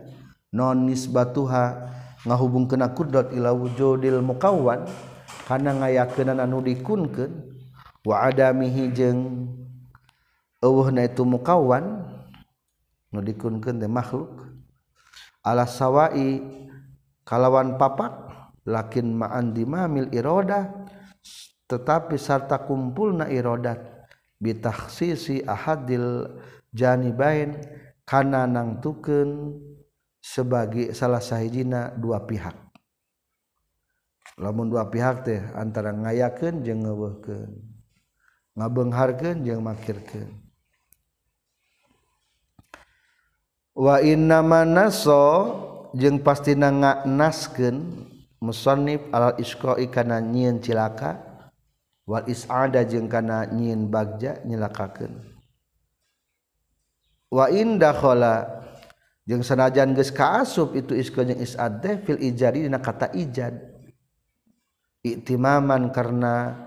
Non 0.48 0.88
nisbatuha 0.88 1.92
ngahubung 2.26 2.66
kena 2.66 2.90
kudot 2.90 3.30
ila 3.30 3.54
wujudil 3.54 4.18
mukawan 4.24 4.86
kana 5.46 5.70
ngayakeun 5.76 6.34
anu 6.34 6.58
dikunkeun 6.64 7.30
wa 8.02 8.26
adamihi 8.26 8.90
jeung 8.90 9.46
eueuhna 10.58 11.06
itu 11.06 11.22
mukawan 11.22 12.02
nu 13.14 13.20
dikunkeun 13.22 13.78
teh 13.78 13.90
makhluk. 13.90 14.48
Ala 15.46 15.64
sawai 15.64 16.42
kalawan 17.24 17.78
papak 17.80 18.12
lakin 18.68 19.16
ma'an 19.16 19.56
dimamil 19.56 20.12
iroda 20.12 20.68
tetapi 21.68 22.20
sarta 22.20 22.60
kumpulna 22.64 23.28
irodat 23.32 23.80
bitakhsisi 24.40 25.44
ahadil 25.44 26.36
janibain 26.72 27.60
kana 28.04 28.44
nangtukeun 28.44 29.56
sebagai 30.28 30.92
salah 30.92 31.24
sahijina 31.24 31.96
dua 31.96 32.20
pihak. 32.28 32.52
Lamun 34.36 34.68
dua 34.68 34.84
pihak 34.92 35.24
teh 35.24 35.40
antara 35.56 35.90
ngayakeun 35.96 36.60
jeung 36.60 36.84
ngeuweuhkeun 36.84 37.50
ngabengharken 38.60 39.40
jeung 39.40 39.64
makirkeun. 39.64 40.30
Wa 43.72 44.04
inna 44.04 44.44
manaso 44.44 45.24
jeung 45.96 46.20
pastina 46.20 46.68
nganaskeun 46.68 48.04
musannif 48.38 49.02
alal 49.10 49.34
isqa'i 49.40 49.88
kana 49.90 50.20
nyieun 50.22 50.62
cilaka 50.62 51.18
wal 52.08 52.24
is'ada 52.24 52.86
jeung 52.86 53.10
kana 53.10 53.44
nyieun 53.50 53.90
bagja 53.90 54.40
nyelakakeun 54.46 55.20
wa 57.28 57.44
in 57.52 57.76
dakhala 57.76 58.64
jeung 59.28 59.44
sanajan 59.44 59.92
geus 59.92 60.08
kaasup 60.08 60.72
itu 60.72 60.96
isqa 60.96 61.28
jeung 61.28 61.36
is'ad 61.36 61.84
fil 62.08 62.16
ijadi 62.16 62.64
dina 62.64 62.80
kata 62.80 63.12
ijad. 63.12 63.76
Iktimaman 64.98 65.94
karena 65.94 66.66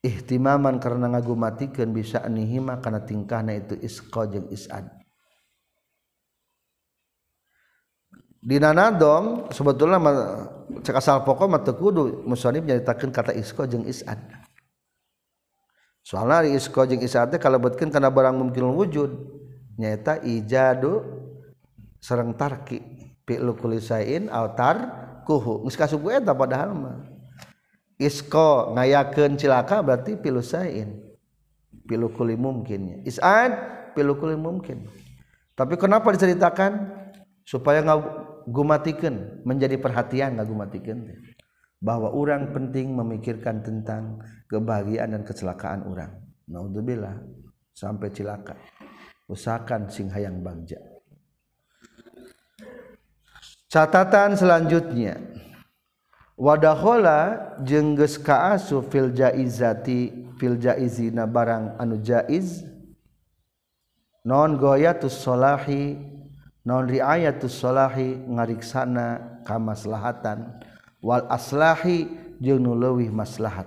ihtimaman 0.00 0.78
karena 0.78 1.10
ngagu 1.12 1.34
matikan 1.34 1.90
bisa 1.90 2.22
nihima 2.30 2.78
karena 2.78 3.02
tingkahnya 3.02 3.60
itu 3.60 3.74
isqa 3.82 4.30
jeung 4.30 4.46
isad 4.48 4.86
dina 8.38 8.70
nadom 8.70 9.50
sebetulnya 9.50 9.98
cek 10.80 10.96
asal 10.96 11.26
pokok 11.26 11.46
mah 11.50 11.60
kudu 11.60 12.22
musannif 12.24 12.62
nyaritakeun 12.64 13.10
kata 13.10 13.34
isqa 13.34 13.66
jeung 13.66 13.84
isad 13.84 14.16
soalnya 16.06 16.46
di 16.46 16.56
isqa 16.56 16.86
jeung 16.86 17.02
isad 17.02 17.34
teh 17.34 17.42
kalebetkeun 17.42 17.90
kana 17.90 18.08
barang 18.08 18.38
mungkin 18.38 18.70
wujud 18.70 19.10
nyaeta 19.76 20.22
ijadu 20.22 21.04
sareng 22.00 22.34
tarki. 22.34 22.80
Fi'lu 23.28 23.52
kulisain 23.60 24.32
altar 24.32 24.76
kuhu 25.28 25.68
geus 25.68 25.76
kasubu 25.76 26.08
eta 26.08 26.32
padahal 26.32 26.72
mah. 26.72 27.04
Isko 28.00 28.72
ngayakeun 28.72 29.36
cilaka 29.36 29.84
berarti 29.84 30.16
pilu 30.16 30.40
sain 30.40 31.08
pilu 31.88 32.12
kuli 32.14 32.38
mungkinnya 32.38 33.02
isad 33.02 33.58
pilu 33.96 34.14
kuli 34.20 34.38
mungkin 34.38 34.86
tapi 35.58 35.74
kenapa 35.74 36.14
diceritakan? 36.14 37.02
Supaya 37.42 37.80
ngagumatikan 37.80 39.42
menjadi 39.42 39.80
perhatian 39.80 40.36
ngagumatikan 40.36 41.00
bahwa 41.80 42.12
orang 42.12 42.52
penting 42.52 42.92
memikirkan 42.92 43.64
tentang 43.64 44.20
kebahagiaan 44.52 45.16
dan 45.16 45.24
kecelakaan 45.24 45.82
orang 45.88 46.12
naudzubillah 46.44 47.18
sampai 47.72 48.12
cilaka. 48.12 48.54
Usahakan 49.26 49.88
sing 49.88 50.12
hayang 50.12 50.44
bagja 50.44 50.76
catatan 53.68 54.34
selanjutnya. 54.34 55.20
Wadahola 56.38 57.54
jengges 57.66 58.16
kaasu 58.16 58.82
fil 58.88 59.10
jaizati 59.10 60.32
fil 60.38 60.56
jaizina 60.56 61.26
barang 61.28 61.76
anu 61.76 61.98
jaiz. 62.00 62.64
Non 64.24 64.56
goyatus 64.56 65.18
solahi 65.18 65.98
non 66.62 66.86
riayatus 66.86 67.54
solahi 67.58 68.22
ngariksana 68.28 69.40
kamaslahatan. 69.44 70.62
Wal 71.02 71.26
aslahi 71.30 72.06
jeung 72.38 72.62
nu 72.62 72.74
leuwih 72.74 73.10
maslahat. 73.10 73.66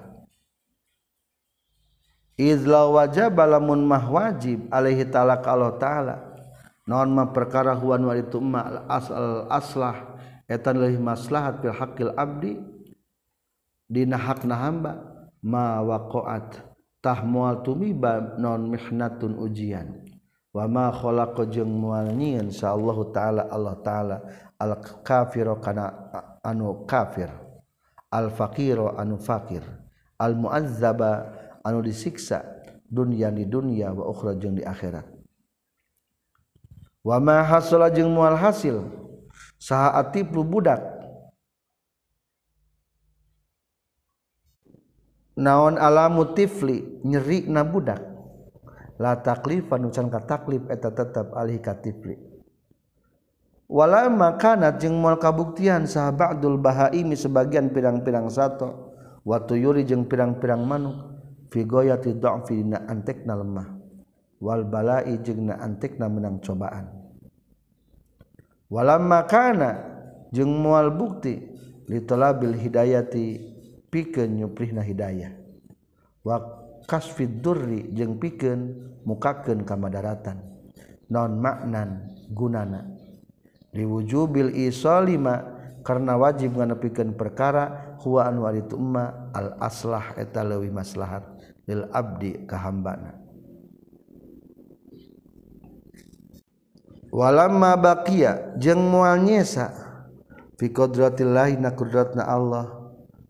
Izla 2.39 2.87
wajib 2.87 3.35
lamun 3.35 3.83
mah 3.85 4.07
wajib 4.07 4.65
alaihi 4.71 5.05
ta'ala 5.05 5.43
Allah 5.43 5.75
ta'ala 5.77 6.15
naon 6.91 7.15
mah 7.15 7.31
perkara 7.31 7.71
huwan 7.71 8.03
wa 8.03 8.19
itu 8.19 8.43
ma 8.43 8.67
al 8.67 8.77
as 8.91 9.07
al 9.07 9.47
aslah. 9.47 10.11
Etan 10.51 10.83
leuwih 10.83 10.99
maslahat 10.99 11.63
fil 11.63 11.71
haqqil 11.71 12.11
abdi 12.19 12.59
dina 13.87 14.19
hakna 14.19 14.59
hamba 14.59 14.91
ma 15.39 15.79
waqa'at. 15.79 16.59
Tah 16.99 17.23
moal 17.23 17.63
tumiba 17.63 18.35
non 18.35 18.67
mihnatun 18.67 19.39
ujian. 19.39 20.03
Wa 20.51 20.67
ma 20.67 20.91
khalaqa 20.91 21.47
jeung 21.47 21.71
moal 21.71 22.11
nyieun 22.11 22.51
insyaallahu 22.51 23.15
taala 23.15 23.47
Allah 23.47 23.79
taala 23.79 24.17
al 24.59 24.75
kafiro 25.07 25.55
kana 25.63 26.11
anu 26.43 26.83
kafir. 26.83 27.31
Al 28.11 28.27
faqiro 28.27 28.91
anu 28.99 29.15
fakir 29.15 29.63
al 30.19 30.35
muazzaba 30.35 31.31
anu 31.63 31.79
disiksa 31.79 32.43
dunya 32.91 33.31
di 33.31 33.47
dunya 33.47 33.95
wa 33.95 34.11
ukhra 34.11 34.35
jeung 34.35 34.59
di 34.59 34.67
akhirat. 34.67 35.07
Wa 37.01 37.17
ma 37.17 37.41
hasala 37.45 37.89
jeung 37.89 38.13
moal 38.13 38.37
hasil. 38.37 38.85
Saha 39.61 40.01
atiplu 40.01 40.41
budak. 40.41 40.81
Naon 45.37 45.77
alamu 45.77 46.33
tifli 46.33 47.01
nyeri 47.05 47.45
na 47.45 47.61
budak. 47.61 48.01
La 49.01 49.17
taklifan 49.17 49.89
ucan 49.89 50.09
ka 50.13 50.21
taklif 50.25 50.65
eta 50.69 50.93
tetep 50.93 51.33
alih 51.33 51.57
ka 51.61 51.77
tifli. 51.77 52.17
Wala 53.71 54.09
makanat 54.09 54.81
jeung 54.81 54.97
moal 54.97 55.17
kabuktian 55.17 55.87
saha 55.89 56.11
ba'dul 56.11 56.59
bahaimi 56.59 57.17
sebagian 57.17 57.69
pirang-pirang 57.73 58.29
sato. 58.29 58.93
Wa 59.21 59.41
tuyuri 59.45 59.85
jeung 59.85 60.09
pirang-pirang 60.09 60.65
manuk. 60.65 60.97
Fi 61.51 61.67
ghayati 61.67 62.15
dha'fi 62.15 62.63
na 62.63 62.79
antekna 62.87 63.35
lemah 63.35 63.80
walbalai 64.41 65.21
jeng 65.21 65.47
na 65.47 65.61
antik 65.61 66.01
na 66.01 66.09
menang 66.09 66.41
cobaan. 66.41 66.89
Walam 68.67 69.05
makana 69.05 69.77
jeng 70.33 70.49
mual 70.49 70.89
bukti 70.89 71.37
litolabil 71.85 72.57
hidayati 72.57 73.25
pikeun 73.93 74.41
nyuprihna 74.41 74.81
hidayah. 74.81 75.31
Wa 76.25 76.41
kasfid 76.89 77.39
durri 77.45 77.93
jeung 77.93 78.17
pikeun 78.17 78.89
mukakeun 79.05 79.61
kamadaratan 79.61 80.41
non 81.13 81.37
maknan 81.37 82.09
gunana. 82.33 82.97
Liwujubil 83.71 84.51
isolima 84.57 85.61
karena 85.85 86.19
wajib 86.19 86.59
nganepikan 86.59 87.15
perkara 87.15 87.95
huwa 88.03 88.27
anu 88.27 88.43
ari 88.49 88.65
al 89.31 89.55
aslah 89.61 90.17
eta 90.17 90.43
leuwih 90.43 90.73
maslahat 90.73 91.23
lil 91.69 91.87
abdi 91.93 92.43
ka 92.49 92.57
hambana. 92.59 93.20
Walamma 97.12 97.76
baqiya 97.76 98.55
jeung 98.57 98.88
moal 98.88 99.20
nyesa 99.20 99.70
fi 100.55 100.72
qudratillahi 100.72 101.59
na 101.59 101.76
qudratna 101.76 102.24
Allah 102.26 102.72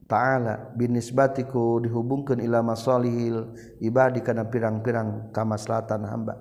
ta'ala 0.05 0.71
binisbatiku 0.77 1.81
dihubungkeun 1.81 2.45
ila 2.45 2.61
masalihil 2.61 3.57
ibadi 3.81 4.21
kana 4.21 4.45
pirang-pirang 4.45 5.31
kamaslahatan 5.33 6.03
hamba. 6.05 6.35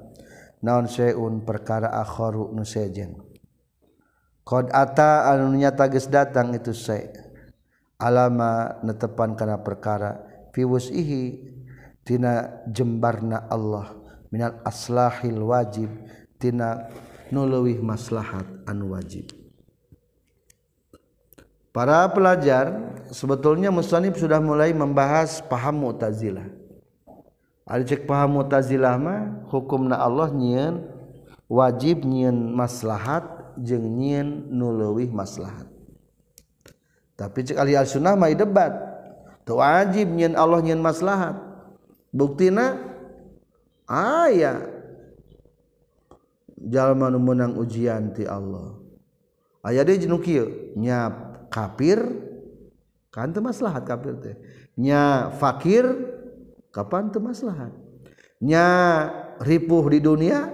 Naon 0.60 0.84
syai'un 0.84 1.40
perkara 1.40 1.88
akharu 2.04 2.52
nu 2.52 2.68
sejen 2.68 3.16
qad 4.44 4.68
ata 4.68 5.32
anu 5.32 5.56
nyata 5.56 5.88
geus 5.88 6.04
datang 6.12 6.52
itu 6.52 6.76
syai' 6.76 7.08
alama 7.96 8.76
netepan 8.84 9.32
kana 9.40 9.64
perkara 9.64 10.20
fi 10.52 10.60
wus'ihi 10.68 11.22
tina 12.04 12.60
jembarna 12.68 13.48
Allah 13.48 13.96
minal 14.28 14.60
aslahil 14.60 15.40
wajib 15.40 15.88
tina 16.36 16.92
nulewih 17.32 17.82
maslahat 17.82 18.46
anu 18.66 18.94
wajib. 18.94 19.30
Para 21.70 22.02
pelajar 22.10 22.98
sebetulnya 23.14 23.70
musannif 23.70 24.18
sudah 24.18 24.42
mulai 24.42 24.74
membahas 24.74 25.38
paham 25.46 25.86
Mu'tazilah. 25.86 26.60
cek 27.78 28.10
paham 28.10 28.42
mutazilama 28.42 29.46
hukum 29.46 29.86
na 29.86 30.02
Allah 30.02 30.34
nyiin 30.34 30.82
wajib 31.46 32.02
nyiin 32.02 32.50
maslahat 32.50 33.22
jeung 33.62 33.86
nyiin 33.86 34.50
nuluwih 34.50 35.14
maslahat. 35.14 35.70
Tapi 37.14 37.46
cek 37.46 37.54
ahli 37.54 37.78
al-sunnah 37.78 38.18
mah 38.18 38.34
debat 38.34 38.74
tu 39.46 39.62
wajib 39.62 40.10
nyiin 40.10 40.34
Allah 40.34 40.58
nyiin 40.58 40.82
maslahat. 40.82 41.38
Buktina 42.10 42.74
aya 43.86 44.66
jalma 46.68 47.08
nu 47.08 47.16
meunang 47.16 47.56
ujian 47.56 48.12
ti 48.12 48.28
Allah. 48.28 48.76
Aya 49.64 49.84
deui 49.84 50.04
nu 50.04 50.20
kieu 50.20 50.76
nya 50.76 51.12
kafir 51.48 52.00
kan 53.08 53.32
teu 53.32 53.40
maslahat 53.40 53.84
kafir 53.84 54.16
teh. 54.20 54.36
Nya 54.76 55.32
fakir 55.36 55.84
kapan 56.72 57.08
teu 57.12 57.20
maslahat? 57.20 57.72
Nya 58.40 58.64
ripuh 59.44 59.84
di 59.92 60.00
dunia 60.00 60.52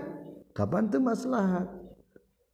kapan 0.54 0.90
teu 0.90 1.02
maslahat? 1.02 1.70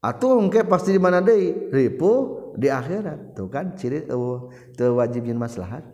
Atuh 0.03 0.43
engke 0.43 0.67
pasti 0.67 0.91
di 0.93 1.01
mana 1.01 1.23
deui? 1.23 1.71
Ripuh 1.71 2.53
di 2.59 2.67
akhirat. 2.69 3.39
Tuh 3.39 3.49
kan 3.49 3.79
ciri 3.79 4.05
uh, 4.11 4.51
teu 4.75 4.99
wajib 4.99 5.25
jeung 5.25 5.39
maslahat. 5.39 5.87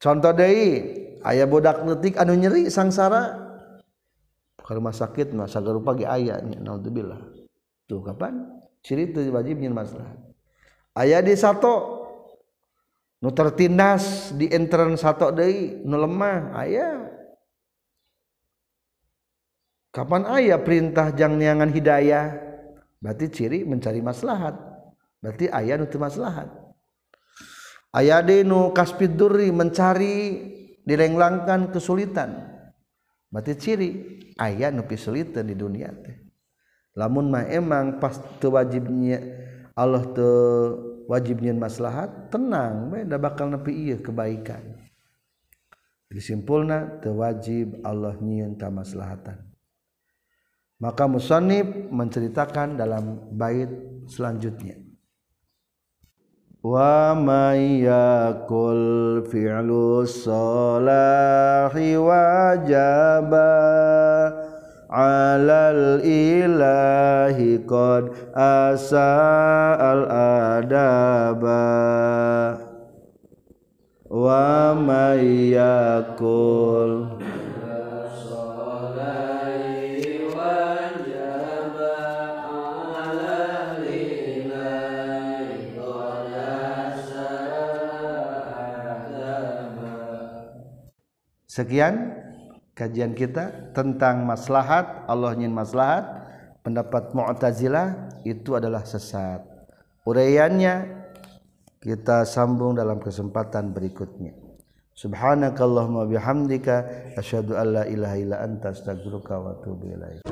Contoh 0.00 0.32
deui 0.32 0.96
aya 1.20 1.44
budak 1.44 1.84
netik 1.84 2.16
anu 2.16 2.32
nyeri 2.32 2.72
sangsara 2.72 3.49
ke 4.60 4.70
rumah 4.76 4.92
sakit 4.94 5.32
mah 5.32 5.48
sagar 5.48 5.76
pagi 5.82 6.04
ayahnya 6.04 6.60
naudzubillah. 6.60 7.20
Tuh 7.88 8.00
kapan? 8.04 8.46
Ciri 8.80 9.12
itu 9.12 9.20
wajib 9.28 9.60
nyin 9.60 9.76
maslahat 9.76 10.30
ayah 10.98 11.20
di 11.22 11.34
satu 11.36 12.02
nu 13.20 13.30
tertindas 13.30 14.34
di 14.34 14.48
intern 14.50 14.96
satu 14.96 15.30
deui 15.30 15.84
nu 15.84 15.96
lemah 16.00 16.56
ayah 16.64 17.08
kapan 19.92 20.24
ayah 20.40 20.58
perintah 20.60 21.12
jang 21.14 21.36
niangan 21.38 21.70
hidayah? 21.70 22.48
Berarti 23.00 23.32
ciri 23.32 23.64
mencari 23.64 24.04
maslahat. 24.04 24.60
Berarti 25.24 25.48
ayah 25.48 25.80
nu 25.80 25.88
maslahat. 25.88 26.48
Ayah 27.96 28.20
di 28.22 28.44
nu 28.44 28.70
kasbiduri 28.76 29.48
mencari 29.50 30.16
dilenglangkan 30.84 31.72
kesulitan. 31.72 32.49
Berarti 33.30 33.54
ciri 33.56 33.90
aya 34.36 34.68
nu 34.74 34.84
kesulitan 34.84 35.46
di 35.46 35.56
dunia 35.56 35.88
teh. 35.94 36.18
Lamun 36.98 37.30
mah 37.30 37.46
emang 37.46 38.02
pas 38.02 38.18
wajibnya 38.42 39.22
Allah 39.78 40.04
teu 40.10 41.06
wajibnya 41.06 41.54
maslahat 41.54 42.28
tenang 42.34 42.90
beda 42.90 43.16
bakal 43.16 43.48
nepi 43.48 43.88
iya 43.88 43.96
kebaikan. 43.96 44.76
Disimpulna 46.10 46.98
tewajib 46.98 47.86
Allah 47.86 48.18
nyiun 48.18 48.58
maslahatan. 48.58 49.46
Maka 50.82 51.06
musannif 51.06 51.70
menceritakan 51.94 52.74
dalam 52.74 53.30
bait 53.30 53.70
selanjutnya 54.10 54.89
ومن 56.64 57.56
يقل 57.80 59.22
فعل 59.32 59.70
الصلاح 60.04 61.72
وجب 61.76 63.34
على 64.90 65.60
الإله 65.74 67.38
قد 67.68 68.12
أساء 68.36 69.80
الأدب. 69.96 71.44
ومن 74.10 75.18
يقل 75.54 77.19
Sekian 91.50 92.14
kajian 92.78 93.10
kita 93.10 93.74
tentang 93.74 94.22
maslahat 94.22 95.02
Allah 95.10 95.34
ingin 95.34 95.50
maslahat 95.50 96.06
pendapat 96.62 97.10
Mu'tazilah 97.10 98.22
itu 98.22 98.54
adalah 98.54 98.86
sesat. 98.86 99.42
Uraiannya 100.06 100.86
kita 101.82 102.22
sambung 102.22 102.78
dalam 102.78 103.02
kesempatan 103.02 103.74
berikutnya. 103.74 104.30
Subhanakallahumma 104.94 106.06
bihamdika 106.06 106.86
asyhadu 107.18 107.58
an 107.58 107.82
la 107.82 107.84
ilaha 107.90 108.14
illa 108.14 108.36
anta 108.46 108.70
astaghfiruka 108.70 109.34
wa 109.34 109.50
atubu 109.58 109.90
ilaik 109.90 110.22